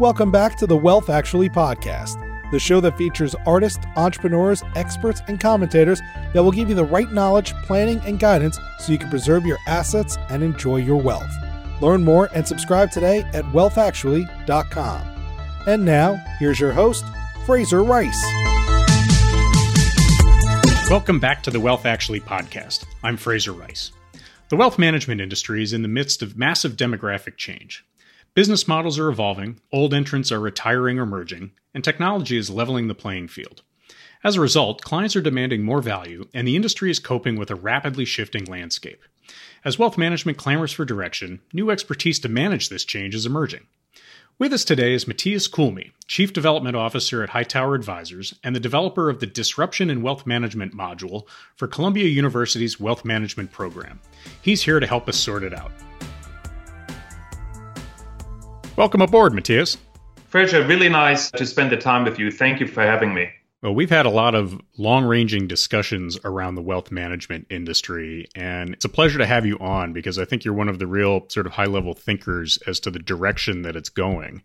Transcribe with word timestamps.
Welcome 0.00 0.30
back 0.30 0.56
to 0.56 0.66
the 0.66 0.78
Wealth 0.78 1.10
Actually 1.10 1.50
podcast, 1.50 2.18
the 2.50 2.58
show 2.58 2.80
that 2.80 2.96
features 2.96 3.34
artists, 3.44 3.84
entrepreneurs, 3.96 4.62
experts, 4.74 5.20
and 5.28 5.38
commentators 5.38 6.00
that 6.32 6.42
will 6.42 6.52
give 6.52 6.70
you 6.70 6.74
the 6.74 6.86
right 6.86 7.12
knowledge, 7.12 7.52
planning, 7.64 8.00
and 8.06 8.18
guidance 8.18 8.58
so 8.78 8.92
you 8.92 8.98
can 8.98 9.10
preserve 9.10 9.44
your 9.44 9.58
assets 9.66 10.16
and 10.30 10.42
enjoy 10.42 10.76
your 10.76 10.96
wealth. 10.96 11.30
Learn 11.82 12.02
more 12.02 12.30
and 12.34 12.48
subscribe 12.48 12.90
today 12.90 13.24
at 13.34 13.44
wealthactually.com. 13.52 15.02
And 15.66 15.84
now, 15.84 16.14
here's 16.38 16.58
your 16.58 16.72
host, 16.72 17.04
Fraser 17.44 17.84
Rice. 17.84 18.24
Welcome 20.88 21.20
back 21.20 21.42
to 21.42 21.50
the 21.50 21.60
Wealth 21.60 21.84
Actually 21.84 22.20
podcast. 22.20 22.86
I'm 23.02 23.18
Fraser 23.18 23.52
Rice. 23.52 23.92
The 24.48 24.56
wealth 24.56 24.78
management 24.78 25.20
industry 25.20 25.62
is 25.62 25.74
in 25.74 25.82
the 25.82 25.88
midst 25.88 26.22
of 26.22 26.38
massive 26.38 26.78
demographic 26.78 27.36
change. 27.36 27.84
Business 28.32 28.68
models 28.68 28.96
are 28.96 29.08
evolving, 29.08 29.60
old 29.72 29.92
entrants 29.92 30.30
are 30.30 30.38
retiring 30.38 31.00
or 31.00 31.06
merging, 31.06 31.50
and 31.74 31.82
technology 31.82 32.36
is 32.36 32.48
leveling 32.48 32.86
the 32.86 32.94
playing 32.94 33.26
field. 33.26 33.62
As 34.22 34.36
a 34.36 34.40
result, 34.40 34.82
clients 34.82 35.16
are 35.16 35.20
demanding 35.20 35.64
more 35.64 35.82
value, 35.82 36.28
and 36.32 36.46
the 36.46 36.54
industry 36.54 36.92
is 36.92 37.00
coping 37.00 37.36
with 37.36 37.50
a 37.50 37.56
rapidly 37.56 38.04
shifting 38.04 38.44
landscape. 38.44 39.02
As 39.64 39.80
wealth 39.80 39.98
management 39.98 40.38
clamors 40.38 40.72
for 40.72 40.84
direction, 40.84 41.40
new 41.52 41.70
expertise 41.70 42.20
to 42.20 42.28
manage 42.28 42.68
this 42.68 42.84
change 42.84 43.16
is 43.16 43.26
emerging. 43.26 43.66
With 44.38 44.52
us 44.52 44.64
today 44.64 44.94
is 44.94 45.08
Matthias 45.08 45.48
Kuhlmey, 45.48 45.90
Chief 46.06 46.32
Development 46.32 46.76
Officer 46.76 47.24
at 47.24 47.30
Hightower 47.30 47.74
Advisors 47.74 48.34
and 48.44 48.54
the 48.54 48.60
developer 48.60 49.10
of 49.10 49.18
the 49.18 49.26
Disruption 49.26 49.90
in 49.90 50.02
Wealth 50.02 50.24
Management 50.24 50.72
module 50.72 51.24
for 51.56 51.66
Columbia 51.66 52.06
University's 52.06 52.78
Wealth 52.78 53.04
Management 53.04 53.50
program. 53.50 53.98
He's 54.40 54.62
here 54.62 54.78
to 54.78 54.86
help 54.86 55.08
us 55.08 55.16
sort 55.16 55.42
it 55.42 55.52
out. 55.52 55.72
Welcome 58.76 59.02
aboard, 59.02 59.34
Matthias. 59.34 59.76
Fraser, 60.28 60.62
uh, 60.62 60.66
really 60.66 60.88
nice 60.88 61.30
to 61.32 61.44
spend 61.44 61.72
the 61.72 61.76
time 61.76 62.04
with 62.04 62.18
you. 62.18 62.30
Thank 62.30 62.60
you 62.60 62.66
for 62.66 62.82
having 62.82 63.12
me. 63.12 63.30
Well, 63.62 63.74
we've 63.74 63.90
had 63.90 64.06
a 64.06 64.10
lot 64.10 64.34
of 64.34 64.58
long 64.78 65.04
ranging 65.04 65.46
discussions 65.46 66.18
around 66.24 66.54
the 66.54 66.62
wealth 66.62 66.90
management 66.90 67.46
industry, 67.50 68.26
and 68.34 68.72
it's 68.72 68.86
a 68.86 68.88
pleasure 68.88 69.18
to 69.18 69.26
have 69.26 69.44
you 69.44 69.58
on 69.58 69.92
because 69.92 70.18
I 70.18 70.24
think 70.24 70.44
you're 70.44 70.54
one 70.54 70.70
of 70.70 70.78
the 70.78 70.86
real 70.86 71.28
sort 71.28 71.46
of 71.46 71.52
high 71.52 71.66
level 71.66 71.92
thinkers 71.92 72.58
as 72.66 72.80
to 72.80 72.90
the 72.90 72.98
direction 72.98 73.62
that 73.62 73.76
it's 73.76 73.90
going. 73.90 74.42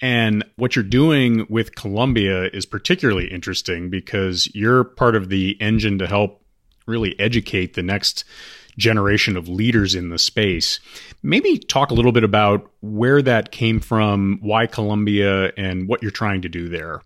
And 0.00 0.44
what 0.56 0.74
you're 0.74 0.82
doing 0.82 1.46
with 1.48 1.76
Columbia 1.76 2.48
is 2.52 2.66
particularly 2.66 3.30
interesting 3.30 3.90
because 3.90 4.48
you're 4.54 4.82
part 4.82 5.14
of 5.14 5.28
the 5.28 5.56
engine 5.60 5.98
to 5.98 6.06
help 6.06 6.42
really 6.86 7.18
educate 7.20 7.74
the 7.74 7.82
next 7.82 8.24
generation 8.78 9.36
of 9.36 9.48
leaders 9.48 9.94
in 9.94 10.08
the 10.08 10.18
space. 10.18 10.80
Maybe 11.22 11.58
talk 11.58 11.90
a 11.90 11.94
little 11.94 12.12
bit 12.12 12.24
about 12.24 12.70
where 12.80 13.20
that 13.20 13.50
came 13.50 13.80
from, 13.80 14.38
why 14.40 14.66
Columbia, 14.66 15.52
and 15.58 15.86
what 15.88 16.00
you're 16.00 16.10
trying 16.10 16.40
to 16.42 16.48
do 16.48 16.68
there. 16.68 17.02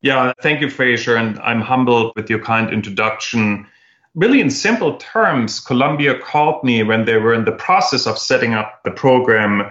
Yeah, 0.00 0.32
thank 0.40 0.62
you, 0.62 0.70
Fraser, 0.70 1.16
and 1.16 1.38
I'm 1.40 1.60
humbled 1.60 2.12
with 2.16 2.30
your 2.30 2.38
kind 2.38 2.72
introduction. 2.72 3.66
Really, 4.14 4.40
in 4.40 4.50
simple 4.50 4.96
terms, 4.96 5.60
Columbia 5.60 6.18
called 6.18 6.64
me 6.64 6.82
when 6.82 7.04
they 7.04 7.16
were 7.16 7.34
in 7.34 7.44
the 7.44 7.52
process 7.52 8.06
of 8.06 8.18
setting 8.18 8.54
up 8.54 8.82
the 8.84 8.90
program. 8.90 9.70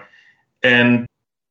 And 0.62 1.08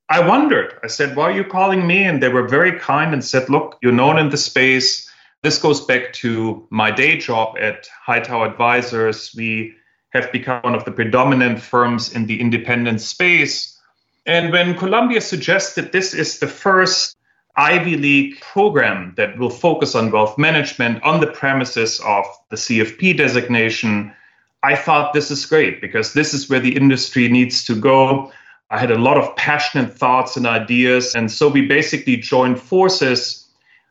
I 0.08 0.26
wondered, 0.26 0.78
I 0.84 0.86
said, 0.86 1.16
Why 1.16 1.24
are 1.24 1.32
you 1.32 1.44
calling 1.44 1.86
me? 1.86 2.04
And 2.04 2.22
they 2.22 2.28
were 2.28 2.46
very 2.46 2.78
kind 2.78 3.12
and 3.12 3.24
said, 3.24 3.50
Look, 3.50 3.78
you're 3.82 3.92
known 3.92 4.16
in 4.18 4.30
the 4.30 4.36
space. 4.36 5.07
This 5.42 5.58
goes 5.58 5.80
back 5.80 6.12
to 6.14 6.66
my 6.70 6.90
day 6.90 7.16
job 7.16 7.56
at 7.58 7.88
Hightower 8.04 8.46
Advisors. 8.46 9.32
We 9.36 9.74
have 10.10 10.32
become 10.32 10.62
one 10.62 10.74
of 10.74 10.84
the 10.84 10.90
predominant 10.90 11.60
firms 11.60 12.12
in 12.12 12.26
the 12.26 12.40
independent 12.40 13.00
space. 13.00 13.78
And 14.26 14.52
when 14.52 14.76
Columbia 14.76 15.20
suggested 15.20 15.92
this 15.92 16.12
is 16.12 16.40
the 16.40 16.48
first 16.48 17.16
Ivy 17.56 17.96
League 17.96 18.40
program 18.40 19.14
that 19.16 19.38
will 19.38 19.50
focus 19.50 19.94
on 19.94 20.10
wealth 20.10 20.38
management 20.38 21.02
on 21.02 21.20
the 21.20 21.26
premises 21.26 22.00
of 22.00 22.24
the 22.50 22.56
CFP 22.56 23.16
designation, 23.16 24.12
I 24.62 24.74
thought 24.74 25.12
this 25.12 25.30
is 25.30 25.46
great 25.46 25.80
because 25.80 26.14
this 26.14 26.34
is 26.34 26.50
where 26.50 26.60
the 26.60 26.76
industry 26.76 27.28
needs 27.28 27.64
to 27.64 27.74
go. 27.74 28.32
I 28.70 28.78
had 28.78 28.90
a 28.90 28.98
lot 28.98 29.18
of 29.18 29.34
passionate 29.36 29.92
thoughts 29.92 30.36
and 30.36 30.46
ideas. 30.46 31.14
And 31.14 31.30
so 31.30 31.48
we 31.48 31.66
basically 31.66 32.16
joined 32.16 32.60
forces. 32.60 33.47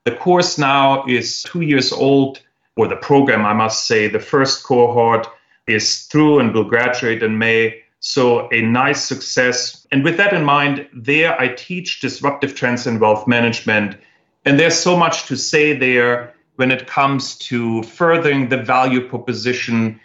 The 0.08 0.16
course 0.16 0.58
now 0.58 1.04
is 1.06 1.44
two 1.44 1.60
years 1.60 1.92
old, 1.92 2.40
or 2.78 2.88
the 2.88 2.96
program, 2.96 3.46
I 3.46 3.52
must 3.52 3.88
say. 3.88 4.08
The 4.08 4.22
first 4.22 4.64
cohort 4.64 5.28
is 5.68 6.04
through 6.04 6.40
and 6.40 6.54
will 6.54 6.64
graduate 6.64 7.22
in 7.22 7.38
May. 7.38 7.84
So, 8.00 8.48
a 8.54 8.62
nice 8.62 9.04
success. 9.04 9.86
And 9.92 10.06
with 10.06 10.16
that 10.16 10.32
in 10.32 10.46
mind, 10.46 10.88
there 10.94 11.38
I 11.38 11.50
teach 11.50 12.00
disruptive 12.00 12.56
trends 12.56 12.88
in 12.88 13.00
wealth 13.00 13.28
management. 13.28 13.98
And 14.46 14.58
there's 14.58 14.80
so 14.80 14.96
much 14.96 15.26
to 15.26 15.36
say 15.36 15.78
there 15.78 16.34
when 16.56 16.72
it 16.72 16.88
comes 16.88 17.38
to 17.50 17.84
furthering 17.84 18.48
the 18.48 18.64
value 18.64 19.10
proposition, 19.10 20.00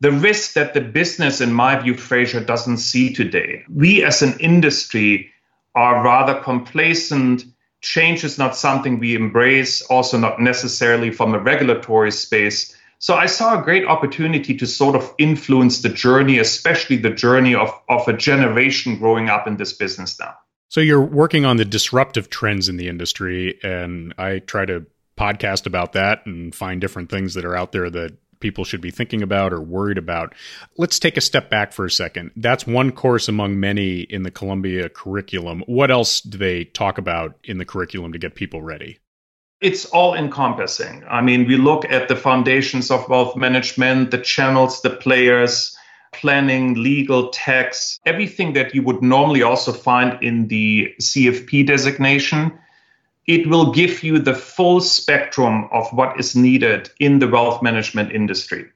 the 0.00 0.12
risk 0.12 0.52
that 0.52 0.74
the 0.74 0.82
business, 0.82 1.40
in 1.40 1.50
my 1.50 1.80
view, 1.80 1.94
Fraser, 1.94 2.40
doesn't 2.40 2.76
see 2.76 3.10
today. 3.10 3.64
We 3.74 4.04
as 4.04 4.20
an 4.20 4.38
industry 4.38 5.30
are 5.74 6.04
rather 6.04 6.42
complacent. 6.42 7.46
Change 7.82 8.24
is 8.24 8.38
not 8.38 8.56
something 8.56 8.98
we 8.98 9.14
embrace, 9.14 9.82
also 9.82 10.18
not 10.18 10.40
necessarily 10.40 11.10
from 11.10 11.34
a 11.34 11.38
regulatory 11.38 12.10
space. 12.10 12.76
So 12.98 13.14
I 13.14 13.26
saw 13.26 13.60
a 13.60 13.62
great 13.62 13.84
opportunity 13.84 14.56
to 14.56 14.66
sort 14.66 14.96
of 14.96 15.14
influence 15.18 15.82
the 15.82 15.90
journey, 15.90 16.38
especially 16.38 16.96
the 16.96 17.10
journey 17.10 17.54
of, 17.54 17.70
of 17.88 18.08
a 18.08 18.16
generation 18.16 18.98
growing 18.98 19.28
up 19.28 19.46
in 19.46 19.56
this 19.56 19.72
business 19.72 20.18
now. 20.18 20.34
So 20.68 20.80
you're 20.80 21.04
working 21.04 21.44
on 21.44 21.58
the 21.58 21.64
disruptive 21.64 22.28
trends 22.30 22.68
in 22.68 22.76
the 22.76 22.88
industry, 22.88 23.58
and 23.62 24.14
I 24.18 24.40
try 24.40 24.64
to 24.64 24.86
podcast 25.16 25.66
about 25.66 25.92
that 25.92 26.26
and 26.26 26.54
find 26.54 26.80
different 26.80 27.10
things 27.10 27.34
that 27.34 27.44
are 27.44 27.56
out 27.56 27.72
there 27.72 27.88
that 27.88 28.16
people 28.46 28.64
should 28.64 28.80
be 28.80 28.92
thinking 28.92 29.22
about 29.22 29.52
or 29.52 29.60
worried 29.60 29.98
about. 29.98 30.32
Let's 30.78 31.00
take 31.00 31.16
a 31.16 31.20
step 31.20 31.50
back 31.50 31.72
for 31.72 31.84
a 31.84 31.90
second. 31.90 32.30
That's 32.36 32.64
one 32.64 32.92
course 32.92 33.26
among 33.26 33.58
many 33.58 34.02
in 34.02 34.22
the 34.22 34.30
Columbia 34.30 34.88
curriculum. 34.88 35.64
What 35.66 35.90
else 35.90 36.20
do 36.20 36.38
they 36.38 36.62
talk 36.62 36.96
about 36.96 37.34
in 37.42 37.58
the 37.58 37.64
curriculum 37.64 38.12
to 38.12 38.20
get 38.20 38.36
people 38.36 38.62
ready? 38.62 39.00
it's 39.58 39.86
all 39.86 40.14
encompassing. 40.14 41.02
I 41.08 41.22
mean, 41.22 41.48
we 41.48 41.56
look 41.56 41.86
at 41.86 42.08
the 42.08 42.14
foundations 42.14 42.90
of 42.90 43.08
wealth 43.08 43.36
management, 43.36 44.10
the 44.10 44.18
channels, 44.18 44.82
the 44.82 44.90
players, 44.90 45.74
planning, 46.12 46.74
legal, 46.74 47.30
tax, 47.30 47.98
everything 48.04 48.52
that 48.52 48.74
you 48.74 48.82
would 48.82 49.02
normally 49.02 49.42
also 49.42 49.72
find 49.72 50.22
in 50.22 50.48
the 50.48 50.94
CFP 51.00 51.66
designation. 51.66 52.52
It 53.26 53.48
will 53.48 53.72
give 53.72 54.02
you 54.02 54.18
the 54.18 54.34
full 54.34 54.80
spectrum 54.80 55.68
of 55.72 55.88
what 55.92 56.18
is 56.18 56.36
needed 56.36 56.90
in 57.00 57.18
the 57.18 57.28
wealth 57.28 57.62
management 57.62 58.12
industry. 58.12 58.66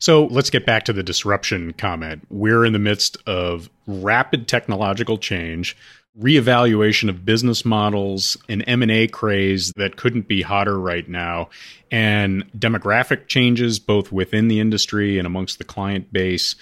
So 0.00 0.26
let's 0.26 0.50
get 0.50 0.66
back 0.66 0.84
to 0.84 0.92
the 0.92 1.02
disruption 1.02 1.72
comment. 1.72 2.26
We're 2.30 2.64
in 2.64 2.72
the 2.72 2.78
midst 2.78 3.16
of 3.26 3.70
rapid 3.86 4.48
technological 4.48 5.18
change 5.18 5.76
reevaluation 6.20 7.10
of 7.10 7.24
business 7.24 7.64
models, 7.64 8.36
an 8.48 8.62
M&A 8.62 9.06
craze 9.06 9.72
that 9.76 9.96
couldn't 9.96 10.28
be 10.28 10.42
hotter 10.42 10.78
right 10.78 11.08
now, 11.08 11.50
and 11.90 12.50
demographic 12.52 13.26
changes 13.26 13.78
both 13.78 14.10
within 14.10 14.48
the 14.48 14.60
industry 14.60 15.18
and 15.18 15.26
amongst 15.26 15.58
the 15.58 15.64
client 15.64 16.10
base, 16.12 16.56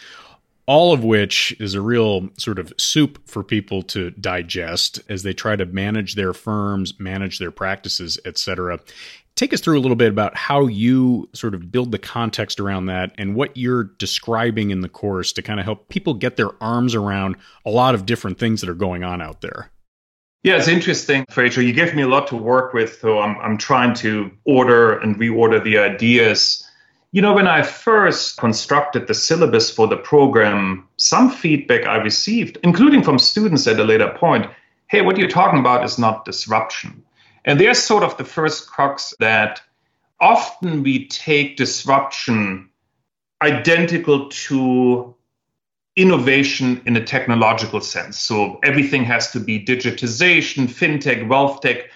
all 0.66 0.92
of 0.92 1.04
which 1.04 1.54
is 1.60 1.74
a 1.74 1.80
real 1.80 2.28
sort 2.38 2.58
of 2.58 2.72
soup 2.78 3.20
for 3.28 3.42
people 3.42 3.82
to 3.82 4.10
digest 4.12 5.00
as 5.08 5.22
they 5.22 5.32
try 5.32 5.56
to 5.56 5.66
manage 5.66 6.14
their 6.14 6.32
firms, 6.32 6.98
manage 6.98 7.38
their 7.38 7.50
practices, 7.50 8.18
et 8.24 8.38
cetera. 8.38 8.80
Take 9.36 9.52
us 9.52 9.60
through 9.60 9.78
a 9.78 9.82
little 9.82 9.96
bit 9.96 10.10
about 10.10 10.36
how 10.36 10.66
you 10.66 11.28
sort 11.32 11.54
of 11.54 11.72
build 11.72 11.90
the 11.90 11.98
context 11.98 12.60
around 12.60 12.86
that 12.86 13.12
and 13.18 13.34
what 13.34 13.56
you're 13.56 13.84
describing 13.84 14.70
in 14.70 14.80
the 14.80 14.88
course 14.88 15.32
to 15.32 15.42
kind 15.42 15.58
of 15.58 15.66
help 15.66 15.88
people 15.88 16.14
get 16.14 16.36
their 16.36 16.50
arms 16.62 16.94
around 16.94 17.36
a 17.66 17.70
lot 17.70 17.94
of 17.94 18.06
different 18.06 18.38
things 18.38 18.60
that 18.60 18.70
are 18.70 18.74
going 18.74 19.02
on 19.02 19.20
out 19.20 19.40
there. 19.40 19.70
Yeah, 20.44 20.56
it's 20.56 20.68
interesting, 20.68 21.24
Fraser. 21.30 21.62
You 21.62 21.72
give 21.72 21.94
me 21.94 22.02
a 22.02 22.06
lot 22.06 22.28
to 22.28 22.36
work 22.36 22.74
with, 22.74 23.00
so 23.00 23.18
I'm, 23.18 23.36
I'm 23.38 23.58
trying 23.58 23.94
to 23.94 24.30
order 24.44 24.98
and 24.98 25.16
reorder 25.16 25.62
the 25.64 25.78
ideas. 25.78 26.63
You 27.14 27.22
know, 27.22 27.32
when 27.32 27.46
I 27.46 27.62
first 27.62 28.38
constructed 28.38 29.06
the 29.06 29.14
syllabus 29.14 29.70
for 29.70 29.86
the 29.86 29.96
program, 29.96 30.84
some 30.96 31.30
feedback 31.30 31.86
I 31.86 31.98
received, 31.98 32.58
including 32.64 33.04
from 33.04 33.20
students 33.20 33.68
at 33.68 33.78
a 33.78 33.84
later 33.84 34.12
point, 34.18 34.46
hey, 34.88 35.00
what 35.00 35.16
you're 35.16 35.28
talking 35.28 35.60
about 35.60 35.84
is 35.84 35.96
not 35.96 36.24
disruption. 36.24 37.04
And 37.44 37.60
there's 37.60 37.78
sort 37.78 38.02
of 38.02 38.16
the 38.16 38.24
first 38.24 38.68
crux 38.68 39.14
that 39.20 39.62
often 40.20 40.82
we 40.82 41.06
take 41.06 41.56
disruption 41.56 42.68
identical 43.42 44.28
to 44.30 45.14
innovation 45.94 46.82
in 46.84 46.96
a 46.96 47.04
technological 47.04 47.80
sense. 47.80 48.18
So 48.18 48.58
everything 48.64 49.04
has 49.04 49.30
to 49.30 49.38
be 49.38 49.64
digitization, 49.64 50.66
fintech, 50.66 51.28
wealth 51.28 51.60
tech. 51.60 51.90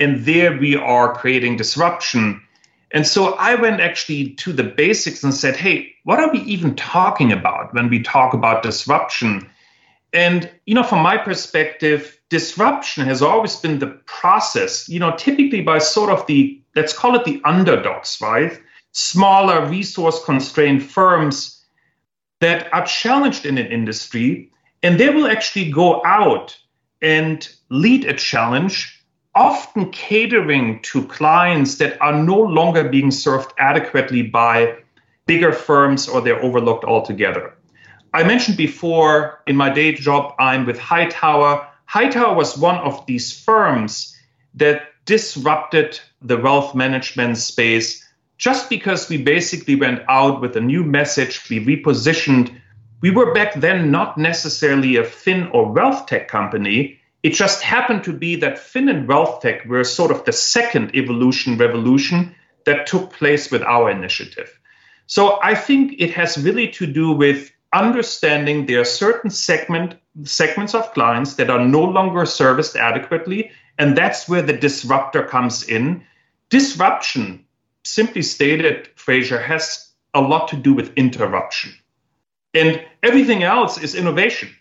And 0.00 0.24
there 0.24 0.56
we 0.56 0.74
are 0.74 1.12
creating 1.14 1.58
disruption. 1.58 2.40
And 2.94 3.06
so 3.06 3.34
I 3.34 3.56
went 3.56 3.80
actually 3.80 4.30
to 4.34 4.52
the 4.52 4.62
basics 4.62 5.24
and 5.24 5.34
said, 5.34 5.56
hey, 5.56 5.92
what 6.04 6.20
are 6.20 6.32
we 6.32 6.38
even 6.42 6.76
talking 6.76 7.32
about 7.32 7.74
when 7.74 7.90
we 7.90 8.00
talk 8.00 8.34
about 8.34 8.62
disruption? 8.62 9.50
And, 10.12 10.48
you 10.64 10.76
know, 10.76 10.84
from 10.84 11.02
my 11.02 11.18
perspective, 11.18 12.16
disruption 12.28 13.04
has 13.04 13.20
always 13.20 13.56
been 13.56 13.80
the 13.80 13.98
process, 14.06 14.88
you 14.88 15.00
know, 15.00 15.16
typically 15.16 15.60
by 15.60 15.78
sort 15.78 16.08
of 16.08 16.24
the, 16.28 16.62
let's 16.76 16.96
call 16.96 17.16
it 17.16 17.24
the 17.24 17.42
underdogs, 17.44 18.16
right? 18.22 18.60
Smaller 18.92 19.66
resource 19.66 20.24
constrained 20.24 20.84
firms 20.84 21.64
that 22.40 22.72
are 22.72 22.86
challenged 22.86 23.44
in 23.44 23.58
an 23.58 23.66
industry 23.66 24.52
and 24.84 25.00
they 25.00 25.10
will 25.10 25.26
actually 25.26 25.68
go 25.68 26.00
out 26.04 26.56
and 27.02 27.48
lead 27.70 28.04
a 28.04 28.14
challenge, 28.14 28.93
often 29.34 29.90
catering 29.90 30.80
to 30.82 31.06
clients 31.06 31.76
that 31.78 32.00
are 32.00 32.22
no 32.22 32.38
longer 32.38 32.88
being 32.88 33.10
served 33.10 33.52
adequately 33.58 34.22
by 34.22 34.76
bigger 35.26 35.52
firms 35.52 36.08
or 36.08 36.20
they're 36.20 36.42
overlooked 36.42 36.84
altogether. 36.84 37.54
I 38.12 38.22
mentioned 38.22 38.56
before 38.56 39.40
in 39.46 39.56
my 39.56 39.70
day 39.70 39.92
job, 39.92 40.34
I'm 40.38 40.66
with 40.66 40.78
Hightower. 40.78 41.66
Hightower 41.86 42.34
was 42.34 42.56
one 42.56 42.76
of 42.76 43.04
these 43.06 43.36
firms 43.36 44.16
that 44.54 44.82
disrupted 45.04 45.98
the 46.22 46.38
wealth 46.38 46.74
management 46.74 47.38
space 47.38 48.06
just 48.38 48.70
because 48.70 49.08
we 49.08 49.16
basically 49.16 49.74
went 49.74 50.02
out 50.08 50.40
with 50.40 50.56
a 50.56 50.60
new 50.60 50.84
message. 50.84 51.48
We 51.48 51.64
repositioned. 51.64 52.54
We 53.00 53.10
were 53.10 53.34
back 53.34 53.54
then 53.54 53.90
not 53.90 54.16
necessarily 54.16 54.96
a 54.96 55.04
fin 55.04 55.48
or 55.52 55.70
wealth 55.72 56.06
tech 56.06 56.28
company. 56.28 56.98
It 57.24 57.32
just 57.32 57.62
happened 57.62 58.04
to 58.04 58.12
be 58.12 58.36
that 58.36 58.58
fin 58.58 58.90
and 58.90 59.08
wealth 59.08 59.40
tech 59.40 59.64
were 59.64 59.82
sort 59.82 60.10
of 60.10 60.26
the 60.26 60.32
second 60.32 60.94
evolution 60.94 61.56
revolution 61.56 62.34
that 62.66 62.86
took 62.86 63.14
place 63.14 63.50
with 63.50 63.62
our 63.62 63.90
initiative. 63.90 64.60
So 65.06 65.38
I 65.42 65.54
think 65.54 65.94
it 65.98 66.10
has 66.10 66.36
really 66.36 66.68
to 66.72 66.86
do 66.86 67.12
with 67.12 67.50
understanding 67.72 68.66
there 68.66 68.82
are 68.82 68.84
certain 68.84 69.30
segment 69.30 69.94
segments 70.24 70.74
of 70.74 70.92
clients 70.92 71.36
that 71.36 71.48
are 71.48 71.64
no 71.64 71.82
longer 71.82 72.26
serviced 72.26 72.76
adequately 72.76 73.50
and 73.78 73.96
that's 73.96 74.28
where 74.28 74.42
the 74.42 74.52
disruptor 74.52 75.22
comes 75.22 75.62
in. 75.62 76.04
Disruption 76.50 77.46
simply 77.84 78.20
stated 78.20 78.90
fraser 78.96 79.40
has 79.40 79.88
a 80.12 80.20
lot 80.20 80.48
to 80.48 80.56
do 80.56 80.74
with 80.74 80.92
interruption. 80.94 81.72
And 82.52 82.84
everything 83.02 83.42
else 83.42 83.82
is 83.82 83.94
innovation 83.94 84.54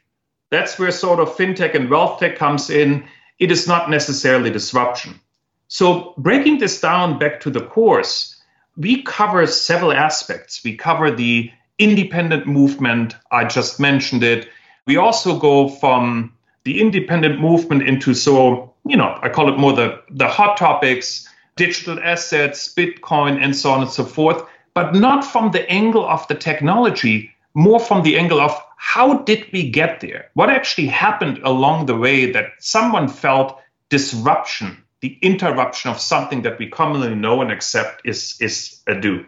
that's 0.53 0.77
where 0.77 0.91
sort 0.91 1.19
of 1.19 1.35
fintech 1.35 1.75
and 1.75 1.89
wealth 1.89 2.19
tech 2.19 2.37
comes 2.37 2.69
in 2.69 3.03
it 3.39 3.51
is 3.51 3.67
not 3.67 3.89
necessarily 3.89 4.49
disruption 4.49 5.19
so 5.67 6.13
breaking 6.17 6.59
this 6.59 6.79
down 6.79 7.17
back 7.17 7.39
to 7.39 7.49
the 7.49 7.65
course 7.65 8.41
we 8.77 9.01
cover 9.03 9.45
several 9.47 9.91
aspects 9.91 10.63
we 10.63 10.75
cover 10.75 11.11
the 11.11 11.51
independent 11.79 12.47
movement. 12.47 13.15
I 13.31 13.45
just 13.45 13.79
mentioned 13.79 14.23
it. 14.23 14.49
We 14.85 14.97
also 14.97 15.39
go 15.39 15.69
from 15.69 16.33
the 16.63 16.79
independent 16.79 17.39
movement 17.39 17.83
into 17.83 18.13
so, 18.13 18.73
you 18.85 18.97
know, 18.97 19.17
I 19.21 19.29
call 19.29 19.51
it 19.51 19.57
more 19.57 19.73
the, 19.73 20.01
the 20.09 20.27
hot 20.27 20.57
topics, 20.57 21.27
digital 21.55 21.99
assets, 22.01 22.73
Bitcoin, 22.73 23.41
and 23.41 23.55
so 23.55 23.71
on 23.71 23.81
and 23.81 23.89
so 23.89 24.05
forth, 24.05 24.43
but 24.73 24.95
not 24.95 25.25
from 25.25 25.51
the 25.51 25.69
angle 25.69 26.07
of 26.07 26.27
the 26.27 26.35
technology, 26.35 27.31
more 27.53 27.79
from 27.79 28.03
the 28.03 28.17
angle 28.17 28.39
of 28.39 28.59
how 28.77 29.19
did 29.19 29.47
we 29.51 29.69
get 29.69 30.01
there? 30.01 30.29
What 30.33 30.49
actually 30.49 30.87
happened 30.87 31.39
along 31.43 31.85
the 31.85 31.97
way 31.97 32.31
that 32.31 32.51
someone 32.59 33.07
felt 33.07 33.59
disruption, 33.89 34.83
the 35.01 35.17
interruption 35.21 35.91
of 35.91 35.99
something 35.99 36.41
that 36.43 36.59
we 36.59 36.69
commonly 36.69 37.15
know 37.15 37.41
and 37.41 37.51
accept 37.51 38.01
is, 38.05 38.35
is 38.39 38.81
a 38.87 38.99
do. 38.99 39.25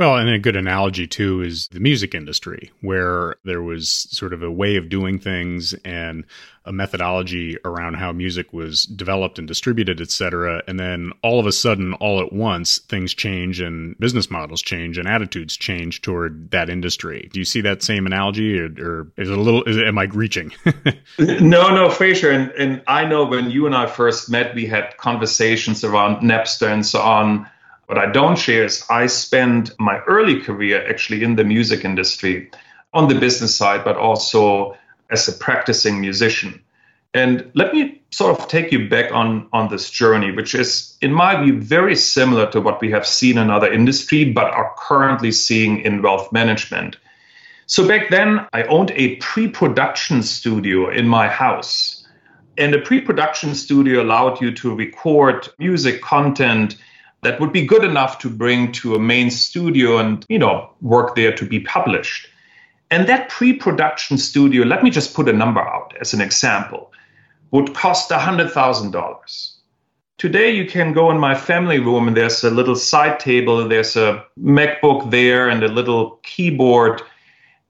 Well, 0.00 0.16
and 0.16 0.30
a 0.30 0.38
good 0.38 0.56
analogy 0.56 1.06
too 1.06 1.42
is 1.42 1.68
the 1.68 1.78
music 1.78 2.14
industry, 2.14 2.72
where 2.80 3.36
there 3.44 3.60
was 3.60 3.90
sort 3.90 4.32
of 4.32 4.42
a 4.42 4.50
way 4.50 4.76
of 4.76 4.88
doing 4.88 5.18
things 5.18 5.74
and 5.84 6.24
a 6.64 6.72
methodology 6.72 7.58
around 7.66 7.96
how 7.96 8.10
music 8.10 8.50
was 8.50 8.84
developed 8.84 9.38
and 9.38 9.46
distributed, 9.46 10.00
et 10.00 10.10
cetera. 10.10 10.62
And 10.66 10.80
then 10.80 11.12
all 11.22 11.38
of 11.38 11.44
a 11.44 11.52
sudden, 11.52 11.92
all 11.92 12.18
at 12.22 12.32
once, 12.32 12.78
things 12.78 13.12
change 13.12 13.60
and 13.60 13.94
business 13.98 14.30
models 14.30 14.62
change 14.62 14.96
and 14.96 15.06
attitudes 15.06 15.54
change 15.54 16.00
toward 16.00 16.50
that 16.52 16.70
industry. 16.70 17.28
Do 17.30 17.38
you 17.38 17.44
see 17.44 17.60
that 17.60 17.82
same 17.82 18.06
analogy, 18.06 18.58
or, 18.58 18.70
or 18.78 19.12
is 19.18 19.28
it 19.28 19.36
a 19.36 19.40
little? 19.42 19.64
Is 19.64 19.76
it, 19.76 19.86
am 19.86 19.98
I 19.98 20.04
reaching? 20.04 20.50
no, 21.18 21.74
no, 21.74 21.90
Fraser, 21.90 22.30
and, 22.30 22.50
and 22.52 22.82
I 22.86 23.04
know 23.04 23.26
when 23.26 23.50
you 23.50 23.66
and 23.66 23.74
I 23.74 23.84
first 23.84 24.30
met, 24.30 24.54
we 24.54 24.64
had 24.64 24.96
conversations 24.96 25.84
around 25.84 26.22
Napster 26.22 26.72
and 26.72 26.86
so 26.86 27.02
on 27.02 27.46
what 27.90 27.98
I 27.98 28.06
don't 28.06 28.38
share 28.38 28.66
is 28.66 28.84
I 28.88 29.06
spent 29.06 29.72
my 29.80 29.98
early 30.06 30.40
career 30.40 30.88
actually 30.88 31.24
in 31.24 31.34
the 31.34 31.42
music 31.42 31.84
industry 31.84 32.48
on 32.92 33.08
the 33.08 33.18
business 33.18 33.52
side, 33.52 33.82
but 33.82 33.96
also 33.96 34.76
as 35.10 35.26
a 35.26 35.32
practicing 35.32 36.00
musician. 36.00 36.62
And 37.14 37.50
let 37.54 37.74
me 37.74 38.00
sort 38.12 38.38
of 38.38 38.46
take 38.46 38.70
you 38.70 38.88
back 38.88 39.10
on, 39.10 39.48
on 39.52 39.70
this 39.70 39.90
journey, 39.90 40.30
which 40.30 40.54
is, 40.54 40.96
in 41.02 41.12
my 41.12 41.42
view, 41.42 41.60
very 41.60 41.96
similar 41.96 42.48
to 42.52 42.60
what 42.60 42.80
we 42.80 42.92
have 42.92 43.04
seen 43.04 43.36
in 43.36 43.50
other 43.50 43.72
industry, 43.72 44.32
but 44.32 44.52
are 44.52 44.72
currently 44.78 45.32
seeing 45.32 45.80
in 45.80 46.00
wealth 46.00 46.30
management. 46.30 46.96
So 47.66 47.88
back 47.88 48.08
then, 48.08 48.46
I 48.52 48.62
owned 48.64 48.92
a 48.92 49.16
pre-production 49.16 50.22
studio 50.22 50.90
in 50.90 51.08
my 51.08 51.26
house. 51.26 52.06
And 52.56 52.72
the 52.72 52.78
pre-production 52.78 53.56
studio 53.56 54.00
allowed 54.00 54.40
you 54.40 54.52
to 54.52 54.72
record 54.72 55.48
music 55.58 56.00
content 56.02 56.76
that 57.22 57.40
would 57.40 57.52
be 57.52 57.64
good 57.64 57.84
enough 57.84 58.18
to 58.20 58.30
bring 58.30 58.72
to 58.72 58.94
a 58.94 58.98
main 58.98 59.30
studio 59.30 59.98
and, 59.98 60.24
you 60.28 60.38
know, 60.38 60.70
work 60.80 61.14
there 61.16 61.34
to 61.36 61.44
be 61.44 61.60
published. 61.60 62.28
And 62.90 63.08
that 63.08 63.28
pre-production 63.28 64.18
studio, 64.18 64.64
let 64.64 64.82
me 64.82 64.90
just 64.90 65.14
put 65.14 65.28
a 65.28 65.32
number 65.32 65.60
out 65.60 65.94
as 66.00 66.12
an 66.12 66.20
example, 66.20 66.92
would 67.50 67.74
cost 67.74 68.10
$100,000. 68.10 69.52
Today 70.18 70.50
you 70.50 70.66
can 70.66 70.92
go 70.92 71.10
in 71.10 71.18
my 71.18 71.34
family 71.34 71.78
room 71.78 72.08
and 72.08 72.16
there's 72.16 72.44
a 72.44 72.50
little 72.50 72.76
side 72.76 73.20
table, 73.20 73.66
there's 73.66 73.96
a 73.96 74.24
MacBook 74.38 75.10
there 75.10 75.48
and 75.48 75.62
a 75.62 75.68
little 75.68 76.20
keyboard 76.22 77.00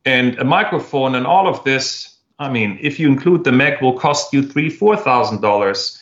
and 0.05 0.38
a 0.38 0.44
microphone 0.44 1.14
and 1.14 1.26
all 1.26 1.47
of 1.47 1.62
this. 1.64 2.17
I 2.38 2.50
mean, 2.50 2.79
if 2.81 2.99
you 2.99 3.06
include 3.06 3.44
the 3.44 3.52
Mac 3.52 3.81
will 3.81 3.99
cost 3.99 4.32
you 4.32 4.43
three, 4.43 4.70
four 4.70 4.97
thousand 4.97 5.43
dollars 5.43 6.00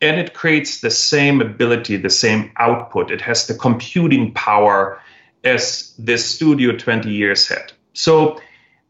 and 0.00 0.18
it 0.18 0.34
creates 0.34 0.80
the 0.80 0.90
same 0.90 1.40
ability, 1.40 1.96
the 1.96 2.10
same 2.10 2.52
output. 2.56 3.10
It 3.10 3.20
has 3.20 3.46
the 3.46 3.54
computing 3.54 4.32
power 4.32 5.00
as 5.44 5.94
this 5.98 6.24
Studio 6.34 6.76
20 6.76 7.10
years 7.10 7.48
had. 7.48 7.72
So 7.94 8.40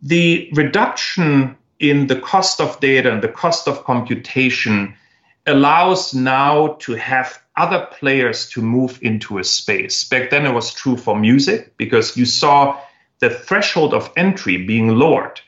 the 0.02 0.50
reduction 0.52 1.56
in 1.78 2.08
the 2.08 2.20
cost 2.20 2.60
of 2.60 2.78
data 2.80 3.12
and 3.12 3.22
the 3.22 3.28
cost 3.28 3.68
of 3.68 3.84
computation 3.84 4.94
allows 5.46 6.12
now 6.12 6.76
to 6.80 6.92
have 6.94 7.40
other 7.56 7.86
players 7.98 8.48
to 8.50 8.60
move 8.60 8.98
into 9.02 9.38
a 9.38 9.44
space. 9.44 10.04
Back 10.04 10.30
then 10.30 10.44
it 10.44 10.52
was 10.52 10.72
true 10.72 10.96
for 10.96 11.18
music 11.18 11.76
because 11.76 12.16
you 12.16 12.26
saw 12.26 12.78
the 13.20 13.30
threshold 13.30 13.94
of 13.94 14.10
entry 14.16 14.64
being 14.64 14.88
lowered. 14.88 15.40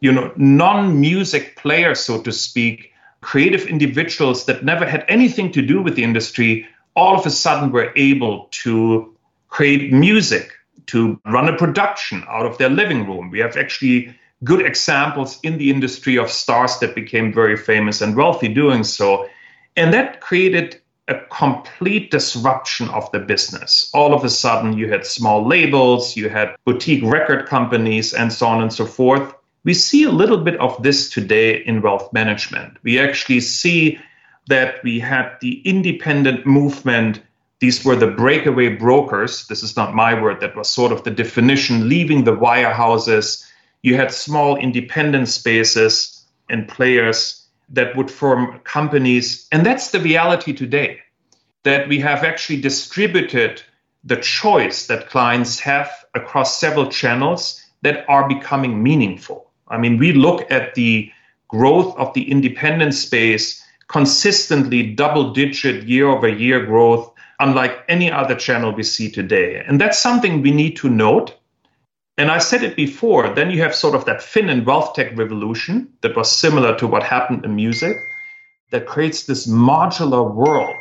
You 0.00 0.12
know, 0.12 0.32
non-music 0.36 1.56
players, 1.56 2.00
so 2.00 2.20
to 2.22 2.32
speak, 2.32 2.91
creative 3.22 3.66
individuals 3.66 4.44
that 4.46 4.64
never 4.64 4.84
had 4.84 5.04
anything 5.08 5.50
to 5.52 5.62
do 5.62 5.80
with 5.80 5.96
the 5.96 6.04
industry 6.04 6.66
all 6.94 7.18
of 7.18 7.24
a 7.24 7.30
sudden 7.30 7.72
were 7.72 7.92
able 7.96 8.48
to 8.50 9.16
create 9.48 9.92
music, 9.92 10.52
to 10.86 11.18
run 11.26 11.48
a 11.48 11.56
production 11.56 12.24
out 12.28 12.44
of 12.44 12.58
their 12.58 12.68
living 12.68 13.06
room. 13.06 13.30
We 13.30 13.38
have 13.38 13.56
actually 13.56 14.14
good 14.44 14.64
examples 14.66 15.38
in 15.42 15.58
the 15.58 15.70
industry 15.70 16.18
of 16.18 16.30
stars 16.30 16.78
that 16.78 16.94
became 16.94 17.32
very 17.32 17.56
famous 17.56 18.00
and 18.00 18.16
wealthy 18.16 18.48
doing 18.48 18.82
so. 18.84 19.28
And 19.76 19.94
that 19.94 20.20
created 20.20 20.80
a 21.08 21.20
complete 21.30 22.10
disruption 22.10 22.88
of 22.90 23.10
the 23.12 23.18
business. 23.20 23.90
All 23.94 24.14
of 24.14 24.24
a 24.24 24.30
sudden, 24.30 24.76
you 24.76 24.90
had 24.90 25.06
small 25.06 25.46
labels, 25.46 26.16
you 26.16 26.28
had 26.28 26.54
boutique 26.64 27.04
record 27.04 27.46
companies, 27.46 28.14
and 28.14 28.32
so 28.32 28.46
on 28.46 28.62
and 28.62 28.72
so 28.72 28.86
forth. 28.86 29.34
We 29.64 29.74
see 29.74 30.02
a 30.02 30.10
little 30.10 30.38
bit 30.38 30.58
of 30.58 30.82
this 30.82 31.08
today 31.08 31.62
in 31.64 31.82
wealth 31.82 32.12
management. 32.12 32.78
We 32.82 32.98
actually 32.98 33.38
see 33.38 34.00
that 34.48 34.82
we 34.82 34.98
had 34.98 35.36
the 35.40 35.60
independent 35.64 36.44
movement. 36.44 37.22
These 37.60 37.84
were 37.84 37.94
the 37.94 38.08
breakaway 38.08 38.70
brokers. 38.70 39.46
This 39.46 39.62
is 39.62 39.76
not 39.76 39.94
my 39.94 40.20
word, 40.20 40.40
that 40.40 40.56
was 40.56 40.68
sort 40.68 40.90
of 40.90 41.04
the 41.04 41.12
definition, 41.12 41.88
leaving 41.88 42.24
the 42.24 42.36
wirehouses. 42.36 43.48
You 43.82 43.94
had 43.94 44.10
small 44.10 44.56
independent 44.56 45.28
spaces 45.28 46.24
and 46.50 46.66
players 46.66 47.46
that 47.68 47.96
would 47.96 48.10
form 48.10 48.58
companies. 48.64 49.46
And 49.52 49.64
that's 49.64 49.92
the 49.92 50.00
reality 50.00 50.52
today 50.52 50.98
that 51.62 51.86
we 51.86 52.00
have 52.00 52.24
actually 52.24 52.60
distributed 52.60 53.62
the 54.02 54.16
choice 54.16 54.88
that 54.88 55.08
clients 55.08 55.60
have 55.60 55.88
across 56.14 56.58
several 56.58 56.90
channels 56.90 57.64
that 57.82 58.04
are 58.08 58.28
becoming 58.28 58.82
meaningful. 58.82 59.51
I 59.72 59.78
mean, 59.78 59.96
we 59.96 60.12
look 60.12 60.48
at 60.50 60.74
the 60.74 61.10
growth 61.48 61.96
of 61.96 62.14
the 62.14 62.30
independent 62.30 62.94
space 62.94 63.62
consistently 63.88 64.82
double 64.94 65.32
digit 65.32 65.84
year 65.84 66.08
over 66.08 66.28
year 66.28 66.64
growth, 66.64 67.12
unlike 67.40 67.84
any 67.88 68.10
other 68.10 68.34
channel 68.34 68.72
we 68.72 68.82
see 68.82 69.10
today. 69.10 69.62
And 69.66 69.80
that's 69.80 69.98
something 69.98 70.40
we 70.40 70.50
need 70.50 70.76
to 70.76 70.88
note. 70.88 71.36
And 72.16 72.30
I 72.30 72.38
said 72.38 72.62
it 72.62 72.76
before, 72.76 73.34
then 73.34 73.50
you 73.50 73.60
have 73.62 73.74
sort 73.74 73.94
of 73.94 74.04
that 74.04 74.22
fin 74.22 74.48
and 74.48 74.64
wealth 74.66 74.94
tech 74.94 75.16
revolution 75.16 75.92
that 76.02 76.16
was 76.16 76.30
similar 76.30 76.76
to 76.78 76.86
what 76.86 77.02
happened 77.02 77.44
in 77.44 77.54
music 77.54 77.96
that 78.70 78.86
creates 78.86 79.24
this 79.24 79.46
modular 79.46 80.32
world 80.34 80.76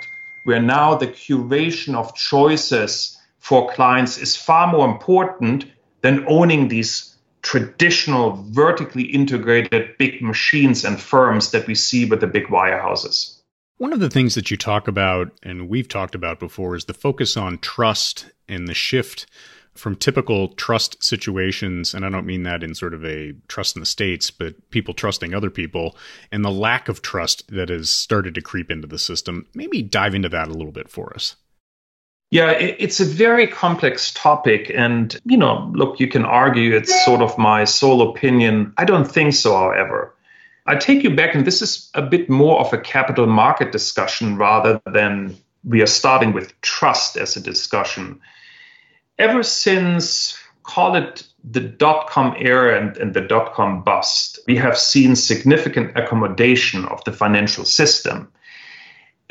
where 0.46 0.62
now 0.62 0.96
the 0.96 1.08
curation 1.08 1.96
of 1.96 2.16
choices 2.16 3.18
for 3.40 3.72
clients 3.72 4.18
is 4.18 4.36
far 4.36 4.68
more 4.72 4.88
important 4.88 5.66
than 6.02 6.26
owning 6.28 6.68
these 6.68 7.11
traditional 7.42 8.44
vertically 8.50 9.04
integrated 9.04 9.98
big 9.98 10.22
machines 10.22 10.86
and 10.86 11.00
firms 11.00 11.52
that 11.52 11.68
we 11.68 11.76
see 11.76 12.06
with 12.06 12.22
the 12.22 12.28
big 12.28 12.48
wirehouses. 12.48 13.38
One 13.78 13.94
of 13.94 14.00
the 14.00 14.10
things 14.10 14.36
that 14.36 14.52
you 14.52 14.58
talk 14.58 14.88
about, 14.88 15.32
and 15.42 15.68
we've 15.68 15.88
talked 15.88 16.14
about 16.14 16.40
before, 16.40 16.76
is 16.76 16.86
the 16.86 16.94
focus 16.94 17.36
on 17.36 17.58
trust 17.58 18.28
and 18.48 18.68
the 18.68 18.76
shift 18.76 19.26
from 19.74 19.96
typical 19.96 20.50
trust 20.50 21.04
situations, 21.04 21.94
and 21.94 22.06
I 22.06 22.10
don't 22.10 22.26
mean 22.26 22.44
that 22.44 22.62
in 22.62 22.76
sort 22.76 22.94
of 22.94 23.06
a 23.06 23.34
trust 23.48 23.76
in 23.76 23.80
the 23.80 23.86
states, 23.86 24.30
but 24.30 24.70
people 24.70 24.94
trusting 24.94 25.34
other 25.34 25.50
people, 25.50 25.96
and 26.32 26.44
the 26.44 26.52
lack 26.52 26.90
of 26.90 27.02
trust 27.02 27.48
that 27.48 27.70
has 27.70 27.90
started 27.90 28.36
to 28.36 28.42
creep 28.42 28.70
into 28.70 28.88
the 28.88 29.00
system. 29.00 29.48
Maybe 29.56 29.82
dive 29.82 30.14
into 30.14 30.30
that 30.30 30.50
a 30.50 30.54
little 30.54 30.74
bit 30.74 30.90
for 30.90 31.14
us. 31.16 31.38
Yeah, 32.32 32.52
it's 32.52 33.00
a 33.00 33.06
very 33.06 33.46
complex 33.46 34.14
topic. 34.14 34.72
And, 34.74 35.20
you 35.26 35.38
know, 35.38 35.70
look, 35.76 36.00
you 36.00 36.08
can 36.08 36.26
argue 36.26 36.76
it's 36.76 37.06
sort 37.06 37.22
of 37.22 37.38
my 37.38 37.66
sole 37.66 38.10
opinion. 38.10 38.74
I 38.78 38.86
don't 38.86 39.10
think 39.10 39.34
so, 39.34 39.56
however. 39.56 40.16
I 40.66 40.76
take 40.76 41.04
you 41.04 41.14
back, 41.16 41.36
and 41.36 41.46
this 41.46 41.62
is 41.62 41.90
a 41.94 42.02
bit 42.02 42.30
more 42.30 42.60
of 42.60 42.72
a 42.72 42.78
capital 42.78 43.28
market 43.28 43.72
discussion 43.72 44.38
rather 44.38 44.82
than 44.86 45.36
we 45.64 45.82
are 45.82 45.88
starting 45.88 46.34
with 46.34 46.60
trust 46.62 47.18
as 47.18 47.36
a 47.36 47.42
discussion 47.42 48.20
ever 49.22 49.44
since, 49.44 50.38
call 50.64 50.96
it 50.96 51.28
the 51.44 51.60
dot 51.60 52.10
com 52.10 52.36
era 52.40 52.80
and, 52.80 52.98
and 52.98 53.14
the 53.14 53.22
dot 53.22 53.54
com 53.54 53.84
bust, 53.84 54.40
we 54.48 54.56
have 54.58 54.78
seen 54.78 55.16
significant 55.16 55.96
accommodation 55.96 56.86
of 56.86 57.04
the 57.04 57.12
financial 57.12 57.64
system. 57.64 58.32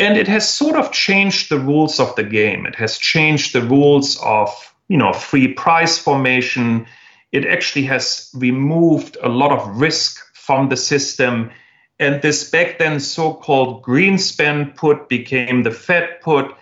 And 0.00 0.16
it 0.16 0.28
has 0.28 0.48
sort 0.48 0.76
of 0.76 0.92
changed 0.92 1.50
the 1.50 1.58
rules 1.58 2.00
of 2.00 2.16
the 2.16 2.24
game. 2.24 2.64
It 2.64 2.74
has 2.76 2.96
changed 2.96 3.52
the 3.52 3.60
rules 3.60 4.18
of, 4.22 4.48
you 4.88 4.96
know, 4.96 5.12
free 5.12 5.52
price 5.52 5.98
formation. 5.98 6.86
It 7.32 7.46
actually 7.46 7.84
has 7.84 8.30
removed 8.34 9.18
a 9.22 9.28
lot 9.28 9.52
of 9.52 9.80
risk 9.80 10.18
from 10.34 10.70
the 10.70 10.76
system. 10.76 11.50
And 11.98 12.22
this 12.22 12.48
back 12.50 12.78
then 12.78 12.98
so 12.98 13.34
called 13.34 13.82
Greenspan 13.82 14.74
put 14.74 15.08
became 15.10 15.64
the 15.64 15.70
Fed 15.70 16.20
put. 16.22 16.54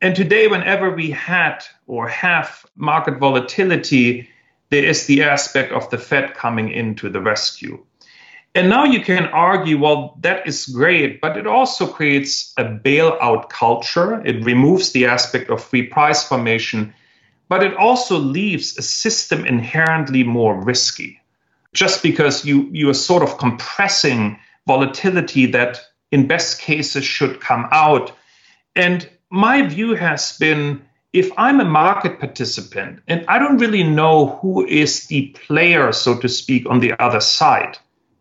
And 0.00 0.16
today, 0.16 0.48
whenever 0.48 0.90
we 0.90 1.10
had 1.10 1.58
or 1.86 2.08
have 2.08 2.64
market 2.74 3.18
volatility, 3.18 4.28
there 4.70 4.84
is 4.84 5.06
the 5.06 5.22
aspect 5.24 5.72
of 5.72 5.90
the 5.90 5.98
Fed 5.98 6.34
coming 6.34 6.70
into 6.70 7.10
the 7.10 7.20
rescue. 7.20 7.84
And 8.58 8.68
now 8.68 8.82
you 8.82 9.00
can 9.00 9.26
argue, 9.26 9.78
well, 9.78 10.18
that 10.20 10.44
is 10.44 10.66
great, 10.66 11.20
but 11.20 11.36
it 11.36 11.46
also 11.46 11.86
creates 11.86 12.52
a 12.56 12.64
bailout 12.64 13.50
culture. 13.50 14.20
It 14.26 14.44
removes 14.44 14.90
the 14.90 15.06
aspect 15.06 15.48
of 15.48 15.62
free 15.62 15.84
price 15.84 16.24
formation, 16.24 16.92
but 17.48 17.62
it 17.62 17.76
also 17.76 18.18
leaves 18.18 18.76
a 18.76 18.82
system 18.82 19.46
inherently 19.46 20.24
more 20.24 20.60
risky. 20.60 21.20
Just 21.72 22.02
because 22.02 22.44
you, 22.44 22.68
you 22.72 22.90
are 22.90 22.94
sort 22.94 23.22
of 23.22 23.38
compressing 23.38 24.36
volatility 24.66 25.46
that 25.46 25.80
in 26.10 26.26
best 26.26 26.60
cases 26.60 27.04
should 27.04 27.40
come 27.40 27.68
out. 27.70 28.10
And 28.74 29.08
my 29.30 29.62
view 29.68 29.94
has 29.94 30.36
been 30.36 30.82
if 31.12 31.30
I'm 31.36 31.60
a 31.60 31.64
market 31.64 32.18
participant 32.18 33.02
and 33.06 33.24
I 33.28 33.38
don't 33.38 33.58
really 33.58 33.84
know 33.84 34.40
who 34.42 34.66
is 34.66 35.06
the 35.06 35.28
player, 35.46 35.92
so 35.92 36.18
to 36.18 36.28
speak, 36.28 36.68
on 36.68 36.80
the 36.80 37.00
other 37.00 37.20
side, 37.20 37.78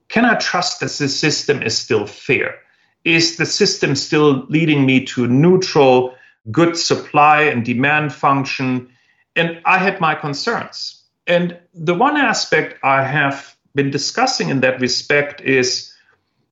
can 0.09 0.25
I 0.25 0.35
trust 0.35 0.79
that 0.79 0.91
the 0.91 1.09
system 1.09 1.61
is 1.61 1.77
still 1.77 2.05
fair? 2.05 2.55
Is 3.03 3.37
the 3.37 3.45
system 3.45 3.95
still 3.95 4.45
leading 4.49 4.85
me 4.85 5.05
to 5.05 5.25
a 5.25 5.27
neutral, 5.27 6.15
good 6.51 6.77
supply 6.77 7.43
and 7.43 7.63
demand 7.63 8.13
function? 8.13 8.89
And 9.35 9.61
I 9.65 9.77
had 9.77 9.99
my 9.99 10.15
concerns. 10.15 11.03
And 11.25 11.57
the 11.73 11.93
one 11.93 12.17
aspect 12.17 12.79
I 12.83 13.03
have 13.03 13.55
been 13.75 13.91
discussing 13.91 14.49
in 14.49 14.61
that 14.61 14.79
respect 14.79 15.41
is 15.41 15.93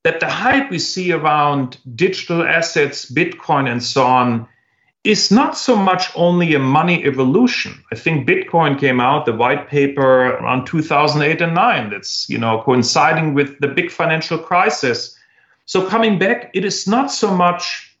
that 0.02 0.20
the 0.20 0.30
hype 0.30 0.70
we 0.70 0.78
see 0.78 1.12
around 1.12 1.78
digital 1.96 2.42
assets, 2.42 3.10
Bitcoin, 3.10 3.68
and 3.68 3.82
so 3.82 4.04
on 4.04 4.48
is 5.06 5.30
not 5.30 5.56
so 5.56 5.76
much 5.76 6.10
only 6.16 6.54
a 6.54 6.58
money 6.58 7.04
evolution. 7.04 7.84
I 7.92 7.94
think 7.94 8.28
Bitcoin 8.28 8.78
came 8.78 9.00
out, 9.00 9.24
the 9.24 9.32
white 9.32 9.68
paper 9.68 10.36
around 10.36 10.66
2008 10.66 11.40
and 11.40 11.54
9. 11.54 11.90
That's, 11.90 12.28
you 12.28 12.38
know, 12.38 12.62
coinciding 12.62 13.34
with 13.34 13.58
the 13.60 13.68
big 13.68 13.90
financial 13.90 14.38
crisis. 14.38 15.16
So 15.66 15.86
coming 15.86 16.18
back, 16.18 16.50
it 16.54 16.64
is 16.64 16.86
not 16.86 17.12
so 17.12 17.32
much 17.34 17.96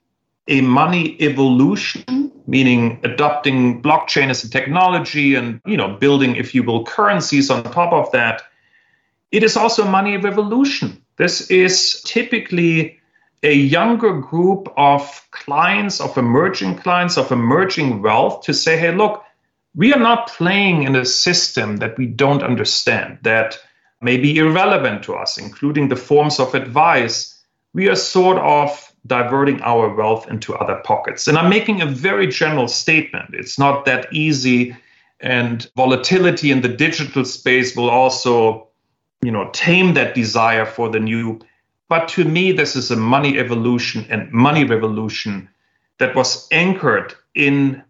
a 0.48 0.60
money 0.60 1.16
evolution, 1.20 2.32
meaning 2.46 3.00
adopting 3.04 3.82
blockchain 3.82 4.28
as 4.28 4.44
a 4.44 4.50
technology 4.50 5.34
and, 5.34 5.60
you 5.64 5.76
know, 5.76 5.96
building, 5.96 6.36
if 6.36 6.54
you 6.54 6.62
will, 6.62 6.84
currencies 6.84 7.50
on 7.50 7.62
top 7.64 7.92
of 7.92 8.10
that. 8.12 8.42
It 9.30 9.42
is 9.42 9.56
also 9.56 9.84
a 9.84 9.90
money 9.90 10.16
revolution. 10.16 11.02
This 11.16 11.50
is 11.50 12.00
typically 12.02 12.95
a 13.42 13.54
younger 13.54 14.18
group 14.20 14.72
of 14.76 15.26
clients, 15.30 16.00
of 16.00 16.16
emerging 16.16 16.76
clients, 16.76 17.16
of 17.16 17.30
emerging 17.30 18.02
wealth 18.02 18.42
to 18.42 18.54
say, 18.54 18.76
hey, 18.76 18.92
look, 18.92 19.22
we 19.74 19.92
are 19.92 20.00
not 20.00 20.28
playing 20.28 20.84
in 20.84 20.96
a 20.96 21.04
system 21.04 21.76
that 21.76 21.98
we 21.98 22.06
don't 22.06 22.42
understand, 22.42 23.18
that 23.22 23.58
may 24.00 24.16
be 24.16 24.38
irrelevant 24.38 25.02
to 25.04 25.14
us, 25.14 25.38
including 25.38 25.88
the 25.88 25.96
forms 25.96 26.40
of 26.40 26.54
advice. 26.54 27.38
We 27.74 27.88
are 27.88 27.96
sort 27.96 28.38
of 28.38 28.92
diverting 29.06 29.60
our 29.62 29.94
wealth 29.94 30.28
into 30.28 30.54
other 30.54 30.80
pockets. 30.84 31.28
And 31.28 31.38
I'm 31.38 31.50
making 31.50 31.82
a 31.82 31.86
very 31.86 32.26
general 32.26 32.68
statement. 32.68 33.34
It's 33.34 33.58
not 33.58 33.84
that 33.84 34.12
easy. 34.12 34.76
And 35.20 35.68
volatility 35.76 36.50
in 36.50 36.62
the 36.62 36.68
digital 36.68 37.24
space 37.24 37.76
will 37.76 37.90
also, 37.90 38.68
you 39.22 39.30
know, 39.30 39.50
tame 39.52 39.94
that 39.94 40.14
desire 40.14 40.66
for 40.66 40.88
the 40.88 41.00
new 41.00 41.38
but 41.88 42.08
to 42.08 42.24
me, 42.24 42.52
this 42.52 42.76
is 42.76 42.90
a 42.90 42.96
money 42.96 43.38
evolution 43.38 44.06
and 44.10 44.32
money 44.32 44.64
revolution 44.64 45.48
that 45.98 46.14
was 46.14 46.48
anchored 46.50 47.14
in 47.34 47.82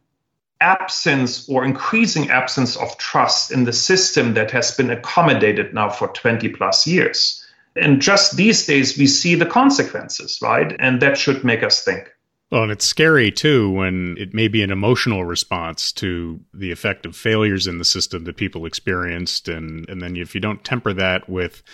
absence 0.61 1.49
or 1.49 1.65
increasing 1.65 2.31
absence 2.31 2.77
of 2.77 2.97
trust 2.99 3.51
in 3.51 3.65
the 3.65 3.73
system 3.73 4.35
that 4.35 4.51
has 4.51 4.73
been 4.73 4.91
accommodated 4.91 5.75
now 5.75 5.89
for 5.89 6.09
20 6.09 6.49
plus 6.51 6.87
years. 6.87 7.45
And 7.75 8.01
just 8.01 8.37
these 8.37 8.67
days, 8.67 8.97
we 8.97 9.07
see 9.07 9.35
the 9.35 9.47
consequences, 9.47 10.39
right? 10.41 10.75
And 10.79 11.01
that 11.03 11.19
should 11.19 11.45
make 11.45 11.63
us 11.63 11.85
think. 11.85 12.11
Well, 12.51 12.63
and 12.63 12.71
it's 12.71 12.87
scary 12.87 13.33
too 13.33 13.71
when 13.71 14.17
it 14.19 14.33
may 14.33 14.47
be 14.47 14.63
an 14.63 14.71
emotional 14.71 15.25
response 15.25 15.91
to 15.93 16.41
the 16.55 16.71
effect 16.71 17.05
of 17.05 17.17
failures 17.17 17.67
in 17.67 17.79
the 17.79 17.85
system 17.85 18.25
that 18.25 18.37
people 18.37 18.67
experienced. 18.67 19.49
And, 19.49 19.89
and 19.89 20.01
then 20.01 20.17
if 20.17 20.35
you 20.35 20.41
don't 20.41 20.63
temper 20.63 20.93
that 20.93 21.29
with 21.29 21.65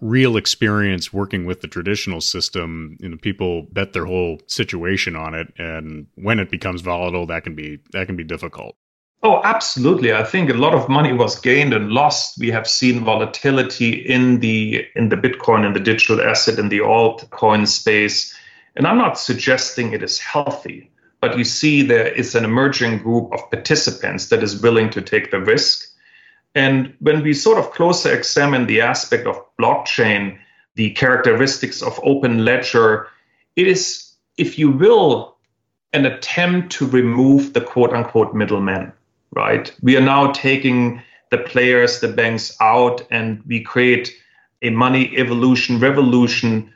real 0.00 0.36
experience 0.36 1.12
working 1.12 1.44
with 1.44 1.60
the 1.60 1.68
traditional 1.68 2.20
system, 2.20 2.96
you 3.00 3.08
know, 3.08 3.16
people 3.16 3.62
bet 3.72 3.92
their 3.92 4.06
whole 4.06 4.40
situation 4.46 5.16
on 5.16 5.34
it, 5.34 5.52
and 5.58 6.06
when 6.14 6.38
it 6.38 6.50
becomes 6.50 6.80
volatile, 6.80 7.26
that 7.26 7.44
can 7.44 7.54
be 7.54 7.80
that 7.92 8.06
can 8.06 8.16
be 8.16 8.24
difficult. 8.24 8.76
Oh, 9.22 9.42
absolutely. 9.44 10.14
I 10.14 10.24
think 10.24 10.48
a 10.48 10.54
lot 10.54 10.74
of 10.74 10.88
money 10.88 11.12
was 11.12 11.38
gained 11.38 11.74
and 11.74 11.90
lost. 11.90 12.38
We 12.38 12.50
have 12.50 12.66
seen 12.66 13.04
volatility 13.04 13.90
in 13.90 14.40
the 14.40 14.86
in 14.96 15.10
the 15.10 15.16
Bitcoin 15.16 15.66
and 15.66 15.76
the 15.76 15.80
digital 15.80 16.22
asset 16.22 16.58
and 16.58 16.70
the 16.70 16.78
altcoin 16.78 17.68
space. 17.68 18.34
And 18.76 18.86
I'm 18.86 18.98
not 18.98 19.18
suggesting 19.18 19.92
it 19.92 20.02
is 20.02 20.18
healthy, 20.18 20.90
but 21.20 21.36
you 21.36 21.44
see 21.44 21.82
there 21.82 22.08
is 22.08 22.34
an 22.34 22.44
emerging 22.44 22.98
group 22.98 23.32
of 23.32 23.50
participants 23.50 24.28
that 24.28 24.42
is 24.42 24.62
willing 24.62 24.90
to 24.90 25.02
take 25.02 25.30
the 25.30 25.40
risk 25.40 25.90
and 26.54 26.94
when 26.98 27.22
we 27.22 27.32
sort 27.32 27.58
of 27.58 27.70
closer 27.72 28.12
examine 28.12 28.66
the 28.66 28.80
aspect 28.80 29.26
of 29.26 29.40
blockchain, 29.60 30.38
the 30.74 30.90
characteristics 30.90 31.82
of 31.82 32.00
open 32.02 32.44
ledger, 32.44 33.06
it 33.56 33.66
is, 33.66 34.12
if 34.36 34.58
you 34.58 34.70
will, 34.70 35.36
an 35.92 36.06
attempt 36.06 36.72
to 36.72 36.86
remove 36.86 37.52
the 37.52 37.60
quote 37.60 37.92
unquote 37.92 38.34
middleman, 38.34 38.92
right? 39.32 39.72
We 39.82 39.96
are 39.96 40.02
now 40.02 40.32
taking 40.32 41.02
the 41.30 41.38
players, 41.38 42.00
the 42.00 42.08
banks 42.08 42.56
out, 42.60 43.06
and 43.10 43.42
we 43.46 43.60
create 43.60 44.12
a 44.62 44.70
money 44.70 45.16
evolution, 45.16 45.78
revolution. 45.78 46.72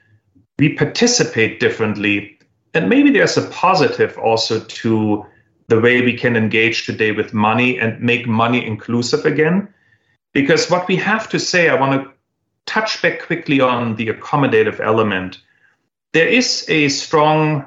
We 0.58 0.74
participate 0.74 1.60
differently. 1.60 2.38
And 2.74 2.88
maybe 2.88 3.10
there's 3.10 3.36
a 3.36 3.48
positive 3.48 4.16
also 4.18 4.60
to 4.60 5.26
the 5.68 5.80
way 5.80 6.02
we 6.02 6.16
can 6.16 6.36
engage 6.36 6.86
today 6.86 7.12
with 7.12 7.32
money 7.32 7.78
and 7.78 8.00
make 8.00 8.26
money 8.26 8.64
inclusive 8.64 9.24
again. 9.24 9.72
Because 10.32 10.70
what 10.70 10.88
we 10.88 10.96
have 10.96 11.28
to 11.30 11.38
say, 11.38 11.68
I 11.68 11.80
want 11.80 12.02
to 12.02 12.10
touch 12.66 13.00
back 13.02 13.22
quickly 13.22 13.60
on 13.60 13.96
the 13.96 14.08
accommodative 14.08 14.80
element. 14.80 15.40
There 16.12 16.28
is 16.28 16.64
a 16.68 16.88
strong 16.88 17.64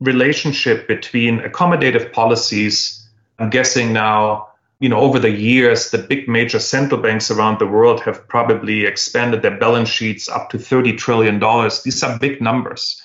relationship 0.00 0.88
between 0.88 1.40
accommodative 1.40 2.12
policies, 2.12 3.08
I'm 3.38 3.50
guessing 3.50 3.92
now 3.92 4.49
you 4.80 4.88
know, 4.88 4.98
over 4.98 5.18
the 5.18 5.30
years, 5.30 5.90
the 5.90 5.98
big 5.98 6.26
major 6.26 6.58
central 6.58 7.00
banks 7.00 7.30
around 7.30 7.58
the 7.58 7.66
world 7.66 8.00
have 8.00 8.26
probably 8.28 8.86
expanded 8.86 9.42
their 9.42 9.58
balance 9.58 9.90
sheets 9.90 10.26
up 10.28 10.48
to 10.50 10.56
$30 10.56 10.96
trillion. 10.96 11.38
These 11.84 12.02
are 12.02 12.18
big 12.18 12.40
numbers. 12.40 13.00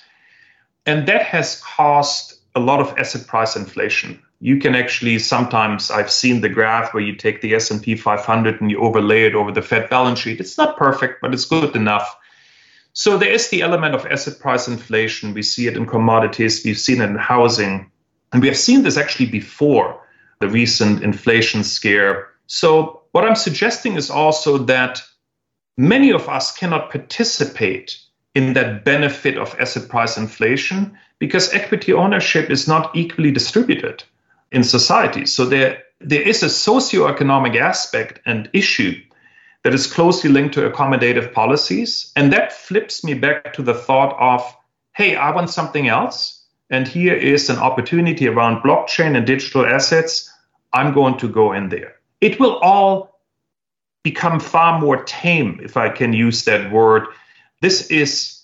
And 0.85 1.05
that 1.07 1.23
has 1.23 1.61
caused 1.61 2.39
a 2.55 2.61
lot 2.61 2.79
of 2.79 2.97
asset 2.97 3.27
price 3.27 3.57
inflation. 3.57 4.21
You 4.39 4.57
can 4.59 4.73
actually 4.73 5.19
sometimes 5.19 5.91
I've 5.91 6.11
seen 6.11 6.39
the 6.39 6.49
graph 6.49 6.93
where 6.93 7.03
you 7.03 7.15
take 7.15 7.41
the 7.41 7.55
S&P 7.55 7.95
500 7.95 8.61
and 8.61 8.71
you 8.71 8.79
overlay 8.79 9.23
it 9.23 9.35
over 9.35 9.51
the 9.51 9.61
Fed 9.61 9.89
balance 9.89 10.19
sheet. 10.19 10.39
It's 10.39 10.57
not 10.57 10.77
perfect, 10.77 11.21
but 11.21 11.33
it's 11.33 11.45
good 11.45 11.75
enough. 11.75 12.15
So 12.93 13.17
there 13.17 13.31
is 13.31 13.49
the 13.49 13.61
element 13.61 13.95
of 13.95 14.05
asset 14.05 14.39
price 14.39 14.69
inflation. 14.69 15.33
We 15.33 15.41
see 15.41 15.67
it 15.67 15.75
in 15.75 15.85
commodities, 15.85 16.63
we've 16.63 16.79
seen 16.79 17.01
it 17.01 17.09
in 17.09 17.17
housing, 17.17 17.91
and 18.31 18.41
we 18.41 18.47
have 18.47 18.57
seen 18.57 18.83
this 18.83 18.95
actually 18.95 19.25
before 19.25 20.04
the 20.39 20.47
recent 20.47 21.03
inflation 21.03 21.63
scare. 21.63 22.29
So, 22.47 23.01
what 23.11 23.25
I'm 23.25 23.35
suggesting 23.35 23.95
is 23.95 24.09
also 24.09 24.57
that 24.57 25.01
many 25.77 26.11
of 26.11 26.27
us 26.27 26.51
cannot 26.51 26.91
participate 26.91 27.97
in 28.33 28.53
that 28.53 28.83
benefit 28.83 29.37
of 29.37 29.55
asset 29.59 29.87
price 29.87 30.17
inflation 30.17 30.97
because 31.19 31.53
equity 31.53 31.93
ownership 31.93 32.49
is 32.49 32.67
not 32.67 32.93
equally 32.95 33.31
distributed 33.31 34.03
in 34.51 34.63
society. 34.63 35.25
So, 35.25 35.45
there, 35.45 35.83
there 36.01 36.21
is 36.21 36.43
a 36.43 36.47
socioeconomic 36.47 37.55
aspect 37.55 38.19
and 38.25 38.49
issue 38.53 38.99
that 39.63 39.73
is 39.73 39.91
closely 39.91 40.29
linked 40.29 40.53
to 40.53 40.69
accommodative 40.69 41.33
policies. 41.33 42.11
And 42.15 42.31
that 42.31 42.53
flips 42.53 43.03
me 43.03 43.15
back 43.15 43.53
to 43.53 43.63
the 43.63 43.73
thought 43.73 44.15
of 44.19 44.55
hey, 44.95 45.17
I 45.17 45.31
want 45.31 45.49
something 45.49 45.89
else. 45.89 46.44
And 46.69 46.87
here 46.87 47.13
is 47.13 47.49
an 47.49 47.57
opportunity 47.57 48.27
around 48.27 48.61
blockchain 48.61 49.15
and 49.15 49.25
digital 49.25 49.65
assets. 49.65 50.31
I'm 50.73 50.93
going 50.93 51.17
to 51.19 51.29
go 51.29 51.53
in 51.53 51.69
there. 51.69 51.95
It 52.21 52.39
will 52.39 52.57
all 52.57 53.19
become 54.03 54.39
far 54.39 54.79
more 54.79 55.03
tame, 55.03 55.59
if 55.63 55.77
I 55.77 55.89
can 55.89 56.13
use 56.13 56.45
that 56.45 56.71
word. 56.71 57.07
This 57.61 57.87
is 57.89 58.41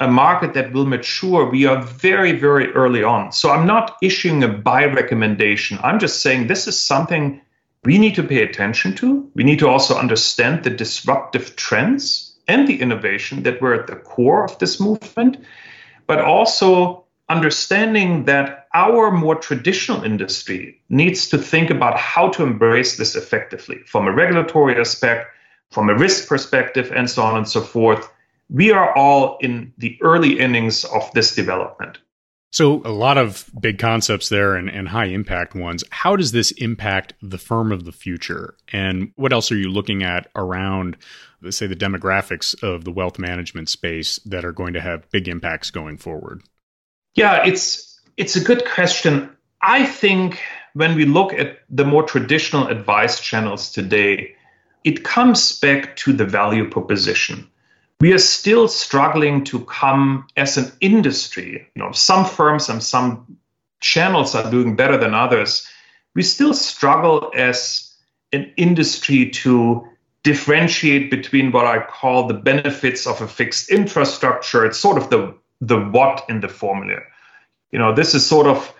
a 0.00 0.08
market 0.08 0.54
that 0.54 0.72
will 0.72 0.86
mature. 0.86 1.48
We 1.48 1.66
are 1.66 1.82
very, 1.82 2.32
very 2.32 2.72
early 2.72 3.02
on. 3.02 3.32
So 3.32 3.50
I'm 3.50 3.66
not 3.66 3.96
issuing 4.02 4.42
a 4.42 4.48
buy 4.48 4.86
recommendation. 4.86 5.78
I'm 5.82 5.98
just 5.98 6.22
saying 6.22 6.46
this 6.46 6.66
is 6.66 6.78
something 6.78 7.40
we 7.84 7.98
need 7.98 8.14
to 8.14 8.22
pay 8.22 8.42
attention 8.42 8.94
to. 8.96 9.30
We 9.34 9.44
need 9.44 9.58
to 9.58 9.68
also 9.68 9.96
understand 9.96 10.64
the 10.64 10.70
disruptive 10.70 11.54
trends 11.56 12.34
and 12.48 12.66
the 12.66 12.80
innovation 12.80 13.42
that 13.44 13.60
were 13.60 13.74
at 13.74 13.86
the 13.86 13.96
core 13.96 14.44
of 14.44 14.58
this 14.58 14.80
movement, 14.80 15.38
but 16.06 16.20
also 16.20 17.03
understanding 17.28 18.24
that 18.24 18.66
our 18.74 19.10
more 19.10 19.34
traditional 19.34 20.02
industry 20.02 20.80
needs 20.88 21.28
to 21.28 21.38
think 21.38 21.70
about 21.70 21.98
how 21.98 22.28
to 22.30 22.42
embrace 22.42 22.96
this 22.96 23.16
effectively 23.16 23.78
from 23.86 24.06
a 24.06 24.12
regulatory 24.12 24.78
aspect, 24.78 25.26
from 25.70 25.88
a 25.88 25.96
risk 25.96 26.28
perspective, 26.28 26.92
and 26.94 27.08
so 27.08 27.22
on 27.22 27.36
and 27.36 27.48
so 27.48 27.60
forth. 27.60 28.10
We 28.50 28.72
are 28.72 28.94
all 28.94 29.38
in 29.40 29.72
the 29.78 29.98
early 30.02 30.38
innings 30.38 30.84
of 30.84 31.10
this 31.12 31.34
development. 31.34 31.98
So, 32.52 32.82
a 32.84 32.92
lot 32.92 33.18
of 33.18 33.50
big 33.58 33.80
concepts 33.80 34.28
there 34.28 34.54
and, 34.54 34.70
and, 34.70 34.86
high 34.86 35.06
impact 35.06 35.56
ones. 35.56 35.82
How 35.90 36.14
does 36.14 36.30
this 36.30 36.52
impact 36.52 37.14
the 37.20 37.38
firm 37.38 37.72
of 37.72 37.84
the 37.84 37.90
future? 37.90 38.54
And 38.72 39.10
what 39.16 39.32
else 39.32 39.50
are 39.50 39.56
you 39.56 39.68
looking 39.68 40.04
at 40.04 40.30
around, 40.36 40.96
let's 41.42 41.56
say, 41.56 41.66
the 41.66 41.74
demographics 41.74 42.54
of 42.62 42.84
the 42.84 42.92
wealth 42.92 43.18
management 43.18 43.70
space 43.70 44.20
that 44.26 44.44
are 44.44 44.52
going 44.52 44.74
to 44.74 44.80
have 44.80 45.10
big 45.10 45.26
impacts 45.26 45.72
going 45.72 45.96
forward? 45.96 46.44
Yeah, 47.14 47.44
it's 47.46 48.00
it's 48.16 48.36
a 48.36 48.44
good 48.44 48.64
question. 48.64 49.30
I 49.62 49.84
think 49.84 50.40
when 50.74 50.94
we 50.94 51.04
look 51.04 51.32
at 51.32 51.60
the 51.70 51.84
more 51.84 52.02
traditional 52.02 52.66
advice 52.66 53.20
channels 53.20 53.72
today, 53.72 54.34
it 54.82 55.04
comes 55.04 55.58
back 55.58 55.96
to 55.96 56.12
the 56.12 56.24
value 56.24 56.68
proposition. 56.68 57.48
We 58.00 58.12
are 58.12 58.18
still 58.18 58.68
struggling 58.68 59.44
to 59.44 59.64
come 59.64 60.26
as 60.36 60.58
an 60.58 60.72
industry. 60.80 61.66
You 61.74 61.82
know, 61.82 61.92
some 61.92 62.24
firms 62.24 62.68
and 62.68 62.82
some 62.82 63.38
channels 63.80 64.34
are 64.34 64.50
doing 64.50 64.76
better 64.76 64.96
than 64.96 65.14
others. 65.14 65.66
We 66.14 66.22
still 66.22 66.54
struggle 66.54 67.32
as 67.36 67.94
an 68.32 68.52
industry 68.56 69.30
to 69.30 69.86
differentiate 70.24 71.10
between 71.10 71.52
what 71.52 71.66
I 71.66 71.84
call 71.84 72.26
the 72.26 72.34
benefits 72.34 73.06
of 73.06 73.20
a 73.20 73.28
fixed 73.28 73.70
infrastructure. 73.70 74.64
It's 74.66 74.78
sort 74.78 74.98
of 74.98 75.10
the 75.10 75.34
the 75.60 75.78
what 75.78 76.24
in 76.28 76.40
the 76.40 76.48
formula. 76.48 77.00
You 77.74 77.80
know, 77.80 77.92
this 77.92 78.14
is 78.14 78.24
sort 78.24 78.46
of 78.46 78.72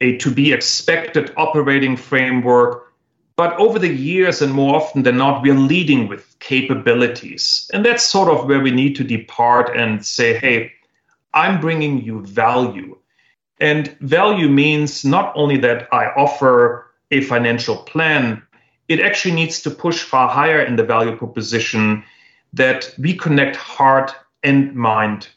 a 0.00 0.16
to 0.16 0.30
be 0.30 0.54
expected 0.54 1.34
operating 1.36 1.98
framework. 1.98 2.90
But 3.36 3.54
over 3.60 3.78
the 3.78 3.94
years, 3.94 4.40
and 4.40 4.54
more 4.54 4.74
often 4.74 5.02
than 5.02 5.18
not, 5.18 5.42
we're 5.42 5.52
leading 5.52 6.08
with 6.08 6.34
capabilities. 6.38 7.70
And 7.74 7.84
that's 7.84 8.02
sort 8.02 8.30
of 8.30 8.46
where 8.46 8.60
we 8.60 8.70
need 8.70 8.96
to 8.96 9.04
depart 9.04 9.76
and 9.76 10.02
say, 10.04 10.38
hey, 10.38 10.72
I'm 11.34 11.60
bringing 11.60 12.02
you 12.02 12.24
value. 12.24 12.96
And 13.60 13.94
value 14.00 14.48
means 14.48 15.04
not 15.04 15.30
only 15.36 15.58
that 15.58 15.86
I 15.92 16.06
offer 16.06 16.86
a 17.10 17.20
financial 17.20 17.76
plan, 17.76 18.42
it 18.88 19.00
actually 19.00 19.34
needs 19.34 19.60
to 19.60 19.70
push 19.70 20.02
far 20.02 20.26
higher 20.26 20.62
in 20.62 20.76
the 20.76 20.84
value 20.84 21.14
proposition 21.14 22.02
that 22.54 22.94
we 22.98 23.14
connect 23.14 23.56
heart 23.56 24.14
and 24.42 24.74
mind 24.74 25.28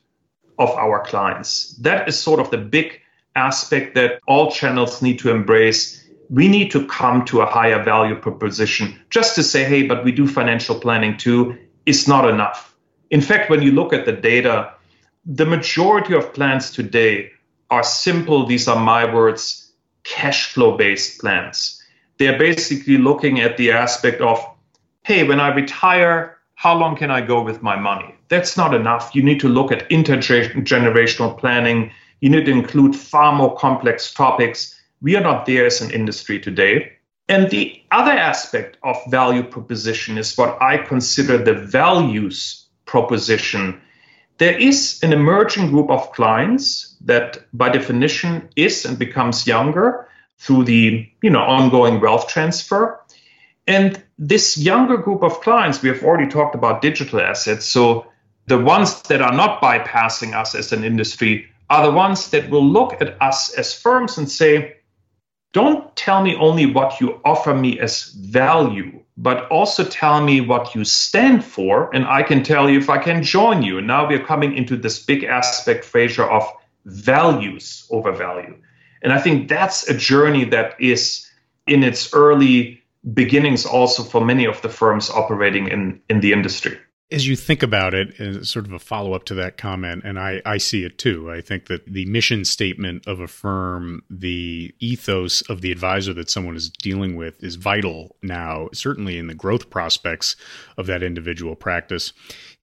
of 0.57 0.69
our 0.71 1.03
clients. 1.03 1.75
That 1.81 2.07
is 2.07 2.17
sort 2.17 2.39
of 2.39 2.51
the 2.51 2.57
big 2.57 3.00
aspect 3.35 3.95
that 3.95 4.19
all 4.27 4.51
channels 4.51 5.01
need 5.01 5.19
to 5.19 5.31
embrace. 5.31 6.07
We 6.29 6.47
need 6.47 6.71
to 6.71 6.85
come 6.87 7.25
to 7.25 7.41
a 7.41 7.45
higher 7.45 7.83
value 7.83 8.15
proposition. 8.15 8.99
Just 9.09 9.35
to 9.35 9.43
say, 9.43 9.63
hey, 9.63 9.83
but 9.83 10.03
we 10.03 10.11
do 10.11 10.27
financial 10.27 10.79
planning 10.79 11.17
too, 11.17 11.57
is 11.85 12.07
not 12.07 12.29
enough. 12.29 12.75
In 13.09 13.21
fact, 13.21 13.49
when 13.49 13.61
you 13.61 13.71
look 13.71 13.93
at 13.93 14.05
the 14.05 14.13
data, 14.13 14.73
the 15.25 15.45
majority 15.45 16.13
of 16.13 16.33
plans 16.33 16.71
today 16.71 17.31
are 17.69 17.83
simple, 17.83 18.45
these 18.45 18.67
are 18.67 18.79
my 18.79 19.13
words, 19.13 19.71
cash 20.03 20.51
flow 20.51 20.77
based 20.77 21.19
plans. 21.19 21.81
They're 22.17 22.39
basically 22.39 22.97
looking 22.97 23.39
at 23.39 23.57
the 23.57 23.71
aspect 23.71 24.21
of, 24.21 24.43
hey, 25.03 25.23
when 25.23 25.39
I 25.39 25.53
retire, 25.53 26.37
how 26.55 26.77
long 26.77 26.95
can 26.95 27.09
I 27.09 27.21
go 27.21 27.41
with 27.41 27.63
my 27.63 27.75
money? 27.75 28.13
That's 28.27 28.55
not 28.55 28.73
enough. 28.73 29.15
You 29.15 29.23
need 29.23 29.39
to 29.39 29.49
look 29.49 29.71
at 29.71 29.89
intergenerational 29.89 31.37
planning. 31.37 31.91
You 32.21 32.29
need 32.29 32.45
to 32.45 32.51
include 32.51 32.95
far 32.95 33.33
more 33.33 33.55
complex 33.55 34.13
topics. 34.13 34.79
We 35.01 35.15
are 35.15 35.21
not 35.21 35.45
there 35.45 35.65
as 35.65 35.81
an 35.81 35.91
industry 35.91 36.39
today. 36.39 36.93
And 37.27 37.49
the 37.49 37.81
other 37.91 38.11
aspect 38.11 38.77
of 38.83 38.97
value 39.09 39.43
proposition 39.43 40.17
is 40.17 40.37
what 40.37 40.61
I 40.61 40.77
consider 40.77 41.37
the 41.37 41.53
values 41.53 42.67
proposition. 42.85 43.81
There 44.37 44.57
is 44.57 44.99
an 45.03 45.13
emerging 45.13 45.71
group 45.71 45.89
of 45.89 46.11
clients 46.13 46.95
that, 47.01 47.45
by 47.53 47.69
definition, 47.69 48.49
is 48.55 48.85
and 48.85 48.97
becomes 48.97 49.45
younger 49.45 50.07
through 50.39 50.63
the 50.63 51.07
you 51.21 51.29
know 51.29 51.41
ongoing 51.41 51.99
wealth 51.99 52.27
transfer 52.27 53.01
and 53.67 54.01
this 54.17 54.57
younger 54.57 54.97
group 54.97 55.23
of 55.23 55.41
clients, 55.41 55.81
we 55.81 55.89
have 55.89 56.03
already 56.03 56.29
talked 56.29 56.55
about 56.55 56.81
digital 56.81 57.21
assets. 57.21 57.65
So 57.65 58.07
the 58.47 58.59
ones 58.59 59.01
that 59.03 59.21
are 59.21 59.33
not 59.33 59.61
bypassing 59.61 60.35
us 60.35 60.55
as 60.55 60.71
an 60.71 60.83
industry 60.83 61.50
are 61.71 61.85
the 61.85 61.91
ones 61.91 62.29
that 62.31 62.49
will 62.49 62.65
look 62.65 63.01
at 63.01 63.15
us 63.21 63.53
as 63.53 63.73
firms 63.73 64.17
and 64.17 64.29
say, 64.29 64.75
don't 65.53 65.95
tell 65.95 66.21
me 66.21 66.35
only 66.35 66.65
what 66.65 66.99
you 66.99 67.21
offer 67.23 67.53
me 67.53 67.79
as 67.79 68.11
value, 68.11 68.99
but 69.15 69.47
also 69.47 69.85
tell 69.85 70.21
me 70.21 70.41
what 70.41 70.75
you 70.75 70.83
stand 70.83 71.45
for, 71.45 71.89
and 71.95 72.05
I 72.05 72.23
can 72.23 72.43
tell 72.43 72.69
you 72.69 72.77
if 72.77 72.89
I 72.89 72.97
can 72.97 73.23
join 73.23 73.63
you. 73.63 73.77
And 73.77 73.87
now 73.87 74.05
we're 74.05 74.25
coming 74.25 74.57
into 74.57 74.75
this 74.75 74.99
big 74.99 75.23
aspect, 75.23 75.85
Fraser, 75.85 76.25
of 76.25 76.43
values 76.83 77.87
over 77.89 78.11
value. 78.11 78.57
And 79.01 79.13
I 79.13 79.19
think 79.19 79.47
that's 79.47 79.87
a 79.89 79.97
journey 79.97 80.43
that 80.45 80.75
is 80.77 81.25
in 81.67 81.83
its 81.83 82.13
early 82.13 82.83
beginnings 83.13 83.65
also 83.65 84.03
for 84.03 84.19
many 84.19 84.45
of 84.45 84.61
the 84.61 84.69
firms 84.69 85.09
operating 85.09 85.69
in, 85.69 86.01
in 86.09 86.19
the 86.19 86.33
industry. 86.33 86.77
As 87.11 87.27
you 87.27 87.35
think 87.35 87.61
about 87.61 87.93
it, 87.93 88.19
as 88.21 88.49
sort 88.49 88.65
of 88.65 88.71
a 88.71 88.79
follow 88.79 89.13
up 89.13 89.25
to 89.25 89.35
that 89.35 89.57
comment, 89.57 90.03
and 90.05 90.17
I, 90.17 90.41
I 90.45 90.57
see 90.57 90.85
it 90.85 90.97
too, 90.97 91.29
I 91.29 91.41
think 91.41 91.67
that 91.67 91.85
the 91.85 92.05
mission 92.05 92.45
statement 92.45 93.05
of 93.05 93.19
a 93.19 93.27
firm, 93.27 94.03
the 94.09 94.73
ethos 94.79 95.41
of 95.49 95.59
the 95.59 95.73
advisor 95.73 96.13
that 96.13 96.29
someone 96.29 96.55
is 96.55 96.69
dealing 96.69 97.17
with 97.17 97.43
is 97.43 97.55
vital 97.55 98.15
now, 98.23 98.69
certainly 98.73 99.17
in 99.17 99.27
the 99.27 99.33
growth 99.33 99.69
prospects 99.69 100.37
of 100.77 100.87
that 100.87 101.03
individual 101.03 101.55
practice. 101.55 102.13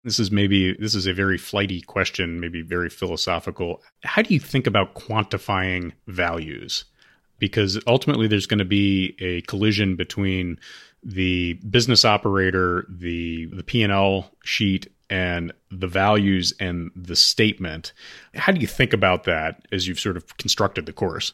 This 0.02 0.18
is 0.18 0.30
maybe 0.30 0.74
this 0.78 0.94
is 0.94 1.06
a 1.06 1.12
very 1.12 1.36
flighty 1.36 1.82
question, 1.82 2.40
maybe 2.40 2.62
very 2.62 2.88
philosophical. 2.88 3.82
How 4.02 4.22
do 4.22 4.32
you 4.32 4.40
think 4.40 4.66
about 4.66 4.94
quantifying 4.94 5.92
values? 6.06 6.86
because 7.38 7.78
ultimately 7.86 8.26
there's 8.26 8.46
going 8.46 8.58
to 8.58 8.64
be 8.64 9.16
a 9.20 9.40
collision 9.42 9.96
between 9.96 10.58
the 11.02 11.54
business 11.68 12.04
operator, 12.04 12.86
the 12.88 13.46
the 13.46 13.62
P&L 13.62 14.30
sheet 14.44 14.92
and 15.10 15.52
the 15.70 15.86
values 15.86 16.52
and 16.60 16.90
the 16.94 17.16
statement. 17.16 17.92
How 18.34 18.52
do 18.52 18.60
you 18.60 18.66
think 18.66 18.92
about 18.92 19.24
that 19.24 19.66
as 19.72 19.88
you've 19.88 20.00
sort 20.00 20.16
of 20.16 20.36
constructed 20.36 20.86
the 20.86 20.92
course? 20.92 21.32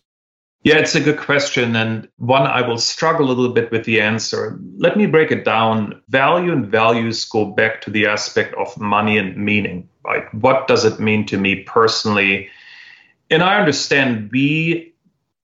Yeah, 0.62 0.76
it's 0.76 0.94
a 0.94 1.00
good 1.00 1.18
question, 1.18 1.76
and 1.76 2.08
one 2.16 2.42
I 2.42 2.66
will 2.66 2.78
struggle 2.78 3.26
a 3.26 3.34
little 3.34 3.52
bit 3.52 3.70
with 3.70 3.84
the 3.84 4.00
answer. 4.00 4.58
Let 4.78 4.96
me 4.96 5.04
break 5.04 5.30
it 5.30 5.44
down. 5.44 6.00
Value 6.08 6.52
and 6.52 6.66
values 6.66 7.26
go 7.26 7.44
back 7.44 7.82
to 7.82 7.90
the 7.90 8.06
aspect 8.06 8.54
of 8.54 8.80
money 8.80 9.18
and 9.18 9.36
meaning, 9.36 9.90
right? 10.06 10.32
What 10.32 10.66
does 10.66 10.86
it 10.86 10.98
mean 10.98 11.26
to 11.26 11.36
me 11.36 11.64
personally? 11.64 12.48
And 13.28 13.42
I 13.42 13.58
understand 13.58 14.30
we 14.32 14.94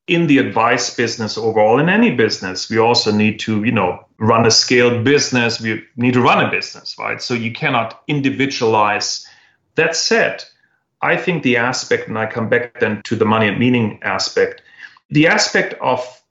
in 0.06 0.26
the 0.26 0.38
advice 0.38 0.92
business 0.92 1.36
overall, 1.36 1.78
in 1.78 1.88
any 1.88 2.10
business, 2.10 2.70
we 2.70 2.78
also 2.78 3.12
need 3.12 3.38
to, 3.40 3.62
you 3.62 3.72
know, 3.72 4.04
run 4.20 4.46
a 4.46 4.50
scaled 4.50 5.02
business. 5.02 5.60
We 5.60 5.82
need 5.96 6.14
to 6.14 6.22
run 6.22 6.44
a 6.44 6.50
business, 6.50 6.96
right? 6.98 7.20
So 7.20 7.34
you 7.34 7.52
cannot 7.52 8.02
individualize. 8.06 9.26
That 9.74 9.96
said, 9.96 10.44
I 11.02 11.16
think 11.16 11.42
the 11.42 11.56
aspect, 11.56 12.08
and 12.08 12.18
I 12.18 12.26
come 12.26 12.48
back 12.48 12.78
then 12.78 13.02
to 13.04 13.16
the 13.16 13.24
money 13.24 13.48
and 13.48 13.58
meaning 13.58 13.98
aspect 14.02 14.62
the 15.10 15.26
aspect 15.26 15.74
of 15.80 16.22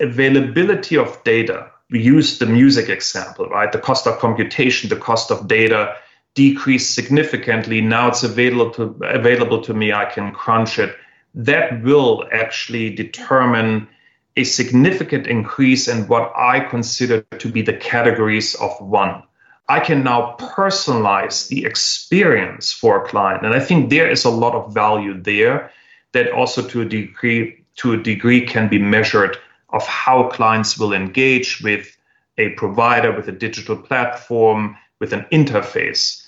availability 0.00 0.96
of 0.96 1.22
data, 1.24 1.70
we 1.90 2.00
use 2.00 2.38
the 2.38 2.46
music 2.46 2.88
example, 2.88 3.48
right? 3.48 3.72
The 3.72 3.78
cost 3.78 4.06
of 4.06 4.18
computation, 4.18 4.88
the 4.88 4.96
cost 4.96 5.30
of 5.30 5.48
data 5.48 5.96
decreased 6.34 6.94
significantly. 6.94 7.80
Now 7.80 8.08
it's 8.08 8.22
available 8.22 8.70
to 8.72 8.96
available 9.02 9.60
to 9.62 9.74
me. 9.74 9.92
I 9.92 10.04
can 10.04 10.32
crunch 10.32 10.78
it. 10.78 10.94
That 11.34 11.82
will 11.82 12.28
actually 12.32 12.94
determine 12.94 13.88
a 14.38 14.44
significant 14.44 15.26
increase 15.26 15.88
in 15.88 16.06
what 16.06 16.32
I 16.36 16.60
consider 16.60 17.22
to 17.22 17.50
be 17.50 17.60
the 17.60 17.72
categories 17.72 18.54
of 18.54 18.70
one. 18.80 19.24
I 19.68 19.80
can 19.80 20.04
now 20.04 20.36
personalize 20.38 21.48
the 21.48 21.64
experience 21.64 22.72
for 22.72 23.02
a 23.02 23.08
client. 23.08 23.44
And 23.44 23.52
I 23.52 23.60
think 23.60 23.90
there 23.90 24.08
is 24.08 24.24
a 24.24 24.30
lot 24.30 24.54
of 24.54 24.72
value 24.72 25.20
there 25.20 25.72
that 26.12 26.30
also 26.30 26.62
to 26.68 26.80
a 26.82 26.84
degree 26.84 27.64
to 27.78 27.92
a 27.92 27.96
degree 27.96 28.46
can 28.46 28.68
be 28.68 28.78
measured 28.78 29.36
of 29.70 29.84
how 29.86 30.28
clients 30.28 30.78
will 30.78 30.92
engage 30.92 31.60
with 31.62 31.96
a 32.38 32.50
provider, 32.50 33.12
with 33.12 33.28
a 33.28 33.32
digital 33.32 33.76
platform, 33.76 34.76
with 35.00 35.12
an 35.12 35.26
interface. 35.32 36.24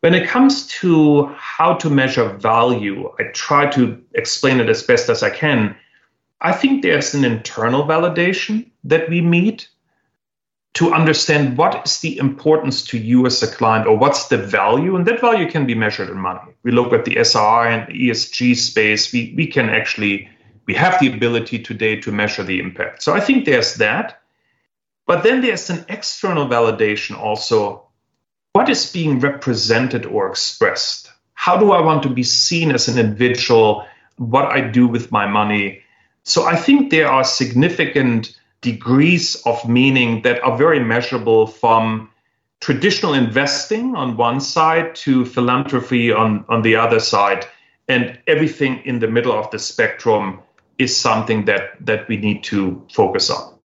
When 0.00 0.14
it 0.14 0.28
comes 0.28 0.66
to 0.80 1.26
how 1.36 1.74
to 1.74 1.90
measure 1.90 2.28
value, 2.28 3.12
I 3.18 3.24
try 3.32 3.70
to 3.70 4.00
explain 4.14 4.60
it 4.60 4.68
as 4.68 4.82
best 4.82 5.08
as 5.08 5.22
I 5.22 5.30
can. 5.30 5.76
I 6.42 6.52
think 6.52 6.82
there's 6.82 7.14
an 7.14 7.24
internal 7.24 7.84
validation 7.84 8.70
that 8.84 9.08
we 9.08 9.20
meet 9.20 9.68
to 10.74 10.92
understand 10.92 11.56
what 11.56 11.86
is 11.86 12.00
the 12.00 12.18
importance 12.18 12.82
to 12.86 12.98
you 12.98 13.26
as 13.26 13.42
a 13.42 13.46
client 13.46 13.86
or 13.86 13.96
what's 13.96 14.28
the 14.28 14.38
value. 14.38 14.96
And 14.96 15.06
that 15.06 15.20
value 15.20 15.48
can 15.48 15.66
be 15.66 15.74
measured 15.74 16.08
in 16.08 16.18
money. 16.18 16.40
We 16.62 16.72
look 16.72 16.92
at 16.92 17.04
the 17.04 17.18
SRI 17.18 17.68
and 17.68 17.88
ESG 17.88 18.56
space, 18.56 19.12
we, 19.12 19.34
we 19.36 19.46
can 19.46 19.68
actually 19.68 20.28
we 20.66 20.74
have 20.74 21.00
the 21.00 21.12
ability 21.12 21.58
today 21.58 22.00
to 22.00 22.12
measure 22.12 22.42
the 22.42 22.60
impact. 22.60 23.02
So 23.02 23.12
I 23.12 23.20
think 23.20 23.44
there's 23.44 23.74
that. 23.74 24.20
But 25.06 25.24
then 25.24 25.40
there's 25.40 25.70
an 25.70 25.84
external 25.88 26.46
validation 26.46 27.18
also. 27.18 27.88
What 28.52 28.68
is 28.68 28.92
being 28.92 29.18
represented 29.18 30.06
or 30.06 30.28
expressed? 30.28 31.10
How 31.34 31.56
do 31.56 31.72
I 31.72 31.80
want 31.80 32.04
to 32.04 32.08
be 32.08 32.22
seen 32.22 32.70
as 32.70 32.86
an 32.88 32.98
individual? 32.98 33.86
What 34.16 34.44
I 34.44 34.60
do 34.60 34.86
with 34.86 35.10
my 35.10 35.26
money? 35.26 35.81
So 36.24 36.44
I 36.44 36.56
think 36.56 36.90
there 36.90 37.08
are 37.08 37.24
significant 37.24 38.38
degrees 38.60 39.42
of 39.44 39.68
meaning 39.68 40.22
that 40.22 40.42
are 40.42 40.56
very 40.56 40.80
measurable 40.80 41.46
from 41.46 42.10
traditional 42.60 43.12
investing 43.12 43.96
on 43.96 44.16
one 44.16 44.40
side 44.40 44.94
to 44.94 45.24
philanthropy 45.24 46.12
on, 46.12 46.44
on 46.48 46.62
the 46.62 46.76
other 46.76 47.00
side, 47.00 47.44
and 47.88 48.18
everything 48.28 48.80
in 48.84 49.00
the 49.00 49.08
middle 49.08 49.32
of 49.32 49.50
the 49.50 49.58
spectrum 49.58 50.38
is 50.78 50.96
something 50.96 51.44
that 51.44 51.84
that 51.84 52.08
we 52.08 52.16
need 52.16 52.44
to 52.44 52.86
focus 52.92 53.30
on. 53.30 53.58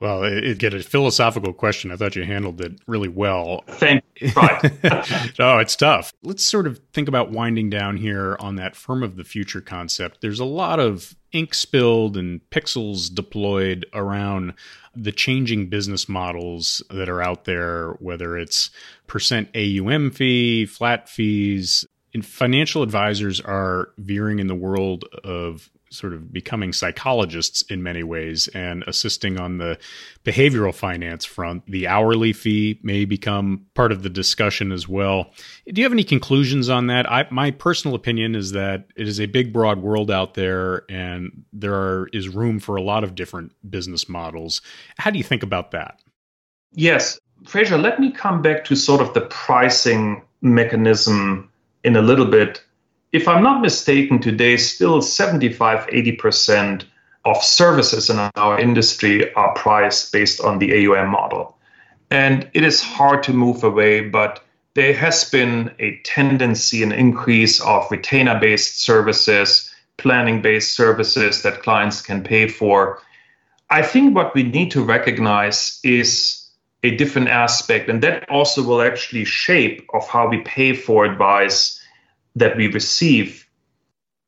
Well, 0.00 0.24
it, 0.24 0.56
get 0.58 0.72
a 0.72 0.82
philosophical 0.82 1.52
question. 1.52 1.90
I 1.90 1.96
thought 1.96 2.16
you 2.16 2.24
handled 2.24 2.62
it 2.62 2.80
really 2.86 3.08
well. 3.08 3.64
Thank 3.66 4.02
you. 4.16 4.32
Right. 4.34 4.72
oh, 5.38 5.58
it's 5.58 5.76
tough. 5.76 6.14
Let's 6.22 6.44
sort 6.44 6.66
of 6.66 6.80
think 6.94 7.06
about 7.06 7.30
winding 7.30 7.68
down 7.68 7.98
here 7.98 8.36
on 8.40 8.56
that 8.56 8.74
firm 8.74 9.02
of 9.02 9.16
the 9.16 9.24
future 9.24 9.60
concept. 9.60 10.22
There's 10.22 10.40
a 10.40 10.46
lot 10.46 10.80
of 10.80 11.14
ink 11.32 11.52
spilled 11.52 12.16
and 12.16 12.40
pixels 12.50 13.14
deployed 13.14 13.84
around 13.92 14.54
the 14.96 15.12
changing 15.12 15.68
business 15.68 16.08
models 16.08 16.82
that 16.88 17.10
are 17.10 17.22
out 17.22 17.44
there, 17.44 17.90
whether 18.00 18.38
it's 18.38 18.70
percent 19.06 19.50
AUM 19.54 20.12
fee, 20.12 20.64
flat 20.64 21.10
fees. 21.10 21.84
And 22.14 22.24
financial 22.24 22.82
advisors 22.82 23.38
are 23.38 23.90
veering 23.98 24.38
in 24.38 24.46
the 24.46 24.54
world 24.54 25.04
of 25.22 25.70
sort 25.90 26.12
of 26.12 26.32
becoming 26.32 26.72
psychologists 26.72 27.62
in 27.62 27.82
many 27.82 28.02
ways 28.02 28.48
and 28.48 28.84
assisting 28.86 29.38
on 29.40 29.58
the 29.58 29.78
behavioral 30.24 30.74
finance 30.74 31.24
front. 31.24 31.66
The 31.66 31.88
hourly 31.88 32.32
fee 32.32 32.78
may 32.82 33.04
become 33.04 33.66
part 33.74 33.90
of 33.90 34.02
the 34.02 34.08
discussion 34.08 34.70
as 34.70 34.88
well. 34.88 35.32
Do 35.66 35.80
you 35.80 35.84
have 35.84 35.92
any 35.92 36.04
conclusions 36.04 36.68
on 36.68 36.86
that? 36.86 37.10
I, 37.10 37.26
my 37.30 37.50
personal 37.50 37.96
opinion 37.96 38.36
is 38.36 38.52
that 38.52 38.86
it 38.96 39.08
is 39.08 39.20
a 39.20 39.26
big, 39.26 39.52
broad 39.52 39.82
world 39.82 40.10
out 40.10 40.34
there, 40.34 40.84
and 40.88 41.44
there 41.52 41.74
are, 41.74 42.08
is 42.12 42.28
room 42.28 42.60
for 42.60 42.76
a 42.76 42.82
lot 42.82 43.02
of 43.02 43.16
different 43.16 43.52
business 43.68 44.08
models. 44.08 44.62
How 44.96 45.10
do 45.10 45.18
you 45.18 45.24
think 45.24 45.42
about 45.42 45.72
that? 45.72 46.00
Yes, 46.72 47.18
Fraser. 47.46 47.76
Let 47.76 47.98
me 47.98 48.12
come 48.12 48.42
back 48.42 48.64
to 48.66 48.76
sort 48.76 49.00
of 49.00 49.12
the 49.14 49.22
pricing 49.22 50.22
mechanism 50.40 51.50
in 51.82 51.96
a 51.96 52.02
little 52.02 52.26
bit 52.26 52.62
if 53.12 53.26
I'm 53.26 53.42
not 53.42 53.60
mistaken, 53.60 54.20
today 54.20 54.56
still 54.56 55.02
75, 55.02 55.86
80% 55.88 56.84
of 57.24 57.42
services 57.42 58.08
in 58.08 58.18
our 58.36 58.58
industry 58.58 59.32
are 59.34 59.54
priced 59.54 60.12
based 60.12 60.40
on 60.40 60.58
the 60.58 60.86
AUM 60.86 61.08
model. 61.08 61.56
And 62.10 62.48
it 62.54 62.64
is 62.64 62.82
hard 62.82 63.22
to 63.24 63.32
move 63.32 63.64
away, 63.64 64.08
but 64.08 64.42
there 64.74 64.94
has 64.94 65.28
been 65.28 65.72
a 65.80 66.00
tendency, 66.04 66.82
an 66.82 66.92
increase 66.92 67.60
of 67.60 67.90
retainer 67.90 68.38
based 68.38 68.80
services, 68.80 69.70
planning 69.96 70.40
based 70.40 70.76
services 70.76 71.42
that 71.42 71.62
clients 71.62 72.00
can 72.00 72.22
pay 72.22 72.48
for. 72.48 73.02
I 73.68 73.82
think 73.82 74.14
what 74.14 74.34
we 74.34 74.44
need 74.44 74.70
to 74.72 74.82
recognize 74.82 75.80
is 75.82 76.48
a 76.82 76.96
different 76.96 77.28
aspect, 77.28 77.90
and 77.90 78.02
that 78.02 78.28
also 78.30 78.62
will 78.62 78.80
actually 78.80 79.24
shape 79.24 79.86
of 79.92 80.08
how 80.08 80.28
we 80.28 80.40
pay 80.42 80.72
for 80.74 81.04
advice 81.04 81.79
that 82.36 82.56
we 82.56 82.68
receive. 82.68 83.46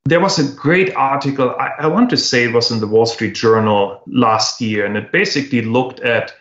There 0.04 0.20
was 0.20 0.38
a 0.38 0.56
great 0.56 0.94
article, 0.96 1.54
I, 1.58 1.70
I 1.80 1.86
want 1.86 2.10
to 2.10 2.16
say 2.16 2.44
it 2.44 2.52
was 2.52 2.70
in 2.70 2.80
the 2.80 2.88
Wall 2.88 3.06
Street 3.06 3.34
Journal 3.34 4.02
last 4.06 4.60
year, 4.60 4.84
and 4.84 4.96
it 4.96 5.12
basically 5.12 5.62
looked 5.62 6.00
at 6.00 6.34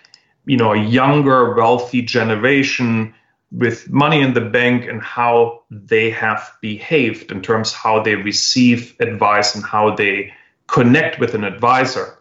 you 0.46 0.58
know 0.58 0.74
a 0.74 0.80
younger 0.80 1.54
wealthy 1.54 2.02
generation 2.02 3.14
with 3.52 3.90
money 3.90 4.22
in 4.22 4.34
the 4.34 4.42
bank 4.42 4.86
and 4.86 5.02
how 5.02 5.62
they 5.70 6.10
have 6.10 6.52
behaved 6.62 7.32
in 7.32 7.42
terms 7.42 7.74
how 7.74 8.02
they 8.02 8.16
receive 8.16 8.96
advice 9.00 9.56
and 9.56 9.64
how 9.64 9.94
they 9.94 10.34
connect 10.68 11.20
with 11.20 11.36
an 11.36 11.44
advisor 11.44 12.18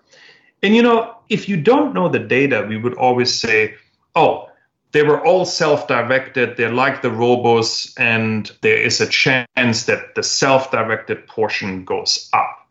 and 0.62 0.74
you 0.74 0.82
know 0.82 1.14
if 1.28 1.48
you 1.48 1.56
don't 1.56 1.94
know 1.94 2.08
the 2.08 2.18
data 2.18 2.66
we 2.68 2.76
would 2.76 2.94
always 2.94 3.32
say 3.32 3.74
oh 4.16 4.49
they 4.92 5.02
were 5.02 5.24
all 5.24 5.44
self-directed. 5.44 6.56
They're 6.56 6.72
like 6.72 7.02
the 7.02 7.08
robos 7.08 7.92
and 7.96 8.50
there 8.62 8.76
is 8.76 9.00
a 9.00 9.06
chance 9.06 9.84
that 9.84 10.14
the 10.14 10.22
self-directed 10.22 11.26
portion 11.26 11.84
goes 11.84 12.28
up. 12.32 12.68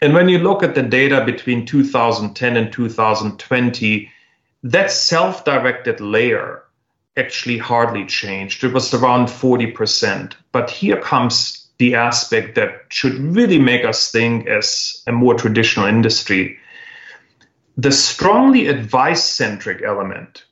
And 0.00 0.14
when 0.14 0.28
you 0.28 0.38
look 0.38 0.62
at 0.62 0.74
the 0.74 0.82
data 0.82 1.24
between 1.24 1.66
2010 1.66 2.56
and 2.56 2.72
2020 2.72 4.10
that 4.62 4.90
self-directed 4.90 6.00
layer 6.00 6.64
actually 7.16 7.58
hardly 7.58 8.04
changed. 8.06 8.62
It 8.62 8.72
was 8.72 8.94
around 8.94 9.26
40% 9.26 10.34
but 10.52 10.70
here 10.70 11.00
comes 11.00 11.68
the 11.78 11.94
aspect 11.94 12.56
that 12.56 12.84
should 12.90 13.14
really 13.14 13.58
make 13.58 13.84
us 13.84 14.10
think 14.12 14.46
as 14.46 15.02
a 15.06 15.12
more 15.12 15.34
traditional 15.34 15.86
industry. 15.86 16.58
The 17.78 17.90
strongly 17.90 18.68
advice 18.68 19.24
centric 19.24 19.82
element 19.82 20.44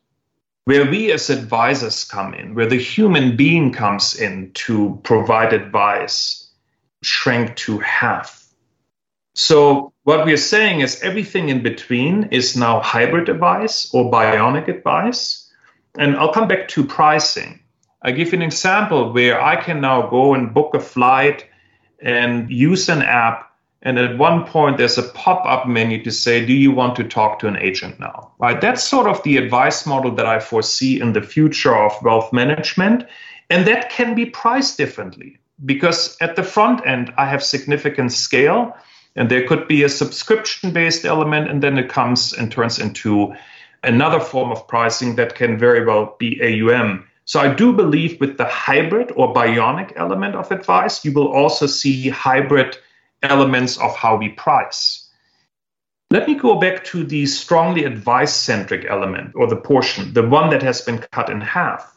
where 0.69 0.85
we 0.85 1.11
as 1.13 1.31
advisors 1.31 2.05
come 2.05 2.35
in, 2.35 2.55
where 2.55 2.67
the 2.67 2.77
human 2.77 3.37
being 3.39 3.73
comes 3.73 4.15
in 4.15 4.51
to 4.53 5.01
provide 5.03 5.55
advice, 5.55 6.47
shrank 7.03 7.57
to 7.57 7.79
half. 7.79 8.47
So, 9.35 9.95
what 10.03 10.27
we're 10.27 10.37
saying 10.37 10.81
is 10.81 11.01
everything 11.01 11.49
in 11.49 11.63
between 11.63 12.25
is 12.33 12.55
now 12.55 12.81
hybrid 12.81 13.31
advice 13.31 13.89
or 13.95 14.13
bionic 14.13 14.69
advice. 14.69 15.51
And 15.97 16.17
I'll 16.17 16.35
come 16.35 16.49
back 16.49 16.69
to 16.69 16.85
pricing. 16.85 17.61
I 18.03 18.13
give 18.13 18.33
you 18.33 18.37
an 18.37 18.43
example 18.43 19.15
where 19.15 19.41
I 19.41 19.57
can 19.57 19.81
now 19.81 20.11
go 20.11 20.35
and 20.35 20.53
book 20.53 20.75
a 20.75 20.81
flight 20.81 21.47
and 21.99 22.51
use 22.51 22.91
an 22.91 23.01
app 23.01 23.48
and 23.83 23.97
at 23.99 24.19
one 24.19 24.45
point, 24.45 24.77
there's 24.77 24.99
a 24.99 25.05
pop 25.05 25.47
up 25.47 25.69
menu 25.69 26.03
to 26.03 26.11
say, 26.11 26.45
Do 26.45 26.53
you 26.53 26.73
want 26.73 26.97
to 26.97 27.05
talk 27.05 27.39
to 27.41 27.47
an 27.47 27.57
agent 27.59 28.01
now? 28.01 28.33
Right? 28.39 28.61
That's 28.61 28.83
sort 28.83 29.07
of 29.07 29.23
the 29.23 29.37
advice 29.37 29.87
model 29.87 30.15
that 30.17 30.27
I 30.27 30.41
foresee 30.41 31.01
in 31.01 31.13
the 31.13 31.23
future 31.23 31.77
of 31.77 31.93
wealth 32.03 32.33
management. 32.33 33.07
And 33.51 33.67
that 33.67 33.91
can 33.91 34.15
be 34.15 34.27
priced 34.27 34.77
differently 34.77 35.39
because 35.65 36.17
at 36.21 36.37
the 36.37 36.43
front 36.43 36.87
end, 36.87 37.13
I 37.17 37.27
have 37.27 37.43
significant 37.43 38.13
scale. 38.13 38.77
And 39.15 39.31
there 39.31 39.47
could 39.47 39.69
be 39.69 39.83
a 39.83 39.89
subscription 39.89 40.73
based 40.73 41.05
element, 41.05 41.51
and 41.51 41.63
then 41.63 41.79
it 41.79 41.89
comes 41.89 42.33
and 42.33 42.53
turns 42.53 42.79
into 42.79 43.35
another 43.83 44.21
form 44.21 44.51
of 44.51 44.67
pricing 44.69 45.17
that 45.17 45.35
can 45.35 45.57
very 45.57 45.85
well 45.85 46.17
be 46.19 46.41
AUM. 46.43 47.05
So 47.25 47.41
I 47.41 47.53
do 47.53 47.73
believe 47.73 48.21
with 48.21 48.39
the 48.39 48.45
hybrid 48.45 49.13
or 49.17 49.35
bionic 49.35 49.93
element 49.97 50.35
of 50.35 50.51
advice, 50.51 51.05
you 51.05 51.13
will 51.13 51.29
also 51.29 51.67
see 51.67 52.09
hybrid 52.09 52.77
elements 53.23 53.79
of 53.79 53.95
how 53.97 54.17
we 54.17 54.31
price. 54.31 55.09
Let 56.11 56.27
me 56.27 56.35
go 56.35 56.55
back 56.55 56.85
to 56.85 57.05
the 57.05 57.27
strongly 57.27 57.85
advice 57.85 58.35
centric 58.35 58.87
element 58.89 59.33
or 59.35 59.47
the 59.47 59.57
portion, 59.57 60.15
the 60.15 60.27
one 60.27 60.51
that 60.51 60.63
has 60.63 60.81
been 60.81 60.99
cut 61.13 61.29
in 61.29 61.41
half. 61.41 61.97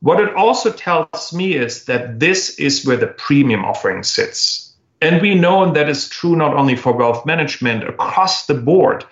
What 0.00 0.20
it 0.20 0.34
also 0.34 0.72
tells 0.72 1.32
me 1.32 1.54
is 1.54 1.84
that 1.84 2.20
this 2.20 2.58
is 2.58 2.86
where 2.86 2.96
the 2.96 3.06
premium 3.06 3.64
offering 3.64 4.02
sits. 4.02 4.74
And 5.00 5.22
we 5.22 5.34
know 5.34 5.72
that 5.72 5.88
is 5.88 6.08
true 6.08 6.36
not 6.36 6.54
only 6.54 6.76
for 6.76 6.92
wealth 6.92 7.24
management 7.24 7.84
across 7.84 8.46
the 8.46 8.54
board, 8.54 9.04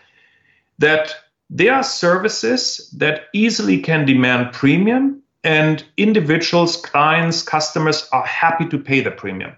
that 0.79 1.14
there 1.51 1.74
are 1.74 1.83
services 1.83 2.90
that 2.96 3.29
easily 3.33 3.81
can 3.81 4.05
demand 4.05 4.53
premium, 4.53 5.22
and 5.44 5.85
individuals, 5.96 6.77
clients, 6.77 7.42
customers 7.42 8.09
are 8.12 8.27
happy 8.27 8.66
to 8.66 8.79
pay 8.79 9.01
the 9.01 9.11
premium. 9.11 9.53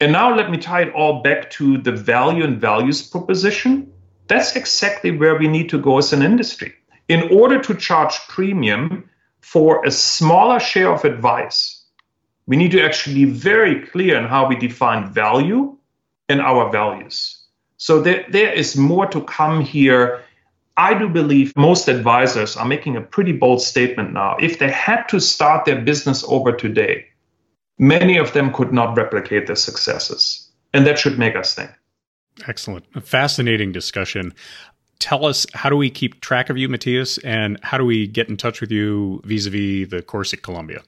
And 0.00 0.12
now 0.12 0.34
let 0.34 0.50
me 0.50 0.56
tie 0.56 0.82
it 0.82 0.94
all 0.94 1.22
back 1.22 1.50
to 1.50 1.76
the 1.76 1.92
value 1.92 2.42
and 2.42 2.58
values 2.58 3.02
proposition. 3.02 3.92
That's 4.28 4.56
exactly 4.56 5.10
where 5.10 5.36
we 5.36 5.46
need 5.46 5.68
to 5.70 5.78
go 5.78 5.98
as 5.98 6.14
an 6.14 6.22
industry. 6.22 6.72
In 7.08 7.36
order 7.36 7.60
to 7.60 7.74
charge 7.74 8.14
premium 8.28 9.10
for 9.42 9.84
a 9.84 9.90
smaller 9.90 10.58
share 10.58 10.90
of 10.90 11.04
advice, 11.04 11.84
we 12.46 12.56
need 12.56 12.70
to 12.70 12.82
actually 12.82 13.26
be 13.26 13.30
very 13.30 13.86
clear 13.86 14.16
in 14.16 14.24
how 14.24 14.48
we 14.48 14.56
define 14.56 15.12
value 15.12 15.76
and 16.30 16.40
our 16.40 16.70
values. 16.70 17.36
So 17.76 18.00
there, 18.00 18.24
there 18.30 18.52
is 18.52 18.76
more 18.76 19.06
to 19.06 19.20
come 19.22 19.60
here. 19.60 20.22
I 20.76 20.94
do 20.94 21.08
believe 21.08 21.52
most 21.56 21.88
advisors 21.88 22.56
are 22.56 22.66
making 22.66 22.96
a 22.96 23.02
pretty 23.02 23.32
bold 23.32 23.60
statement 23.60 24.14
now. 24.14 24.36
If 24.40 24.58
they 24.58 24.70
had 24.70 25.04
to 25.10 25.20
start 25.20 25.66
their 25.66 25.82
business 25.82 26.24
over 26.26 26.52
today, 26.52 27.09
many 27.80 28.18
of 28.18 28.32
them 28.34 28.52
could 28.52 28.72
not 28.72 28.96
replicate 28.96 29.48
their 29.48 29.56
successes. 29.56 30.48
And 30.72 30.86
that 30.86 30.98
should 30.98 31.18
make 31.18 31.34
us 31.34 31.54
think. 31.54 31.70
Excellent. 32.46 32.84
A 32.94 33.00
fascinating 33.00 33.72
discussion. 33.72 34.32
Tell 35.00 35.24
us, 35.24 35.46
how 35.54 35.70
do 35.70 35.76
we 35.76 35.90
keep 35.90 36.20
track 36.20 36.50
of 36.50 36.58
you, 36.58 36.68
Matthias, 36.68 37.18
and 37.18 37.58
how 37.62 37.78
do 37.78 37.84
we 37.84 38.06
get 38.06 38.28
in 38.28 38.36
touch 38.36 38.60
with 38.60 38.70
you 38.70 39.20
vis 39.24 39.46
a 39.46 39.50
vis 39.50 39.88
the 39.88 40.02
course 40.02 40.32
at 40.32 40.42
Columbia? 40.42 40.82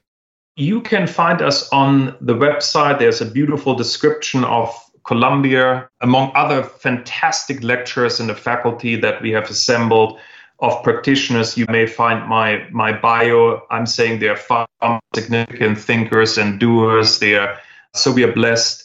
You 0.55 0.81
can 0.81 1.07
find 1.07 1.41
us 1.41 1.67
on 1.69 2.15
the 2.21 2.35
website. 2.35 2.99
There's 2.99 3.21
a 3.21 3.25
beautiful 3.25 3.73
description 3.75 4.43
of 4.43 4.71
Columbia, 5.03 5.89
among 6.01 6.31
other 6.35 6.63
fantastic 6.63 7.63
lecturers 7.63 8.19
in 8.19 8.27
the 8.27 8.35
faculty 8.35 8.95
that 8.97 9.21
we 9.21 9.31
have 9.31 9.49
assembled 9.49 10.19
of 10.63 10.81
practitioners. 10.81 11.57
You 11.57 11.65
may 11.69 11.85
find 11.85 12.27
my 12.27 12.65
my 12.71 12.93
bio. 12.93 13.61
I'm 13.69 13.85
saying 13.85 14.19
they're 14.19 14.37
far 14.37 14.65
significant 15.13 15.77
thinkers 15.77 16.37
and 16.37 16.59
doers. 16.59 17.19
They 17.19 17.35
are 17.35 17.59
so 17.93 18.11
we 18.11 18.23
are 18.23 18.31
blessed. 18.31 18.79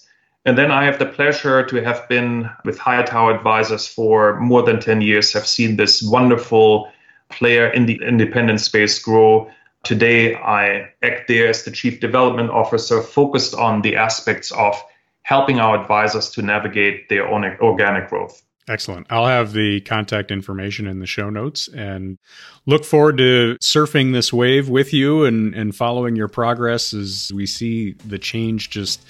And 0.45 0.59
then 0.59 0.71
I 0.71 0.85
have 0.85 0.99
the 0.99 1.07
pleasure 1.07 1.65
to 1.65 1.77
have 1.85 2.09
been 2.09 2.51
with 2.65 2.79
Hightower 2.79 3.35
Advisors 3.35 3.87
for 3.87 4.41
more 4.41 4.63
than 4.63 4.81
10 4.81 5.03
years, 5.03 5.33
have 5.33 5.47
seen 5.47 5.77
this 5.77 6.03
wonderful 6.03 6.91
player 7.29 7.69
in 7.69 7.87
the 7.87 8.01
independent 8.07 8.61
space 8.61 8.99
grow. 8.99 9.51
Today, 9.83 10.37
I 10.37 10.91
act 11.03 11.29
there 11.29 11.49
as 11.49 11.65
the 11.65 11.71
Chief 11.71 12.01
Development 12.01 12.51
Officer, 12.51 13.03
focused 13.03 13.55
on 13.55 13.83
the 13.83 13.97
aspects 13.97 14.51
of 14.53 14.75
helping 15.23 15.61
our 15.61 15.79
advisors 15.81 16.31
to 16.31 16.43
navigate 16.43 17.09
their 17.09 17.29
own 17.29 17.45
organic 17.61 18.09
growth. 18.09 18.43
Excellent. 18.69 19.07
I'll 19.09 19.27
have 19.27 19.53
the 19.53 19.81
contact 19.81 20.31
information 20.31 20.87
in 20.87 20.99
the 20.99 21.07
show 21.07 21.31
notes 21.31 21.69
and 21.69 22.19
look 22.67 22.85
forward 22.85 23.17
to 23.19 23.57
surfing 23.63 24.13
this 24.13 24.33
wave 24.33 24.69
with 24.69 24.93
you 24.93 25.25
and, 25.25 25.55
and 25.55 25.75
following 25.75 26.17
your 26.17 26.29
progress 26.29 26.93
as 26.93 27.33
we 27.35 27.47
see 27.47 27.93
the 28.07 28.19
change 28.19 28.69
just 28.69 29.03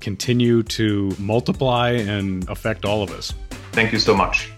continue 0.00 0.62
to 0.64 1.14
multiply 1.18 1.90
and 1.92 2.48
affect 2.50 2.84
all 2.84 3.02
of 3.02 3.10
us. 3.10 3.32
Thank 3.72 3.92
you 3.92 3.98
so 3.98 4.14
much. 4.14 4.50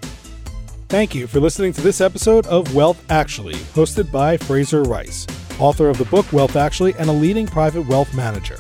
Thank 0.88 1.14
you 1.14 1.27
for 1.27 1.38
listening 1.38 1.73
to 1.75 1.81
this 1.81 2.01
episode 2.01 2.47
of 2.47 2.75
Wealth 2.75 3.05
Actually, 3.11 3.55
hosted 3.55 4.11
by 4.11 4.38
Fraser 4.38 4.83
Rice, 4.83 5.27
author 5.61 5.88
of 5.88 5.99
the 5.99 6.07
book 6.07 6.33
Wealth 6.33 6.57
Actually 6.57 6.94
and 6.94 7.09
a 7.09 7.12
leading 7.12 7.47
private 7.47 7.87
wealth 7.87 8.12
manager 8.14 8.59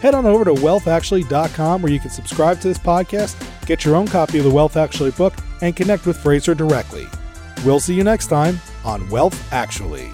head 0.00 0.14
on 0.14 0.26
over 0.26 0.44
to 0.44 0.52
wealthactually.com 0.54 1.82
where 1.82 1.92
you 1.92 2.00
can 2.00 2.10
subscribe 2.10 2.60
to 2.60 2.68
this 2.68 2.78
podcast, 2.78 3.36
get 3.66 3.84
your 3.84 3.96
own 3.96 4.06
copy 4.06 4.38
of 4.38 4.44
the 4.44 4.50
Wealth 4.50 4.76
Actually 4.76 5.10
book, 5.12 5.34
and 5.60 5.76
connect 5.76 6.06
with 6.06 6.16
Fraser 6.16 6.54
directly. 6.54 7.06
We'll 7.64 7.80
see 7.80 7.94
you 7.94 8.04
next 8.04 8.28
time 8.28 8.60
on 8.84 9.08
Wealth 9.08 9.52
Actually. 9.52 10.10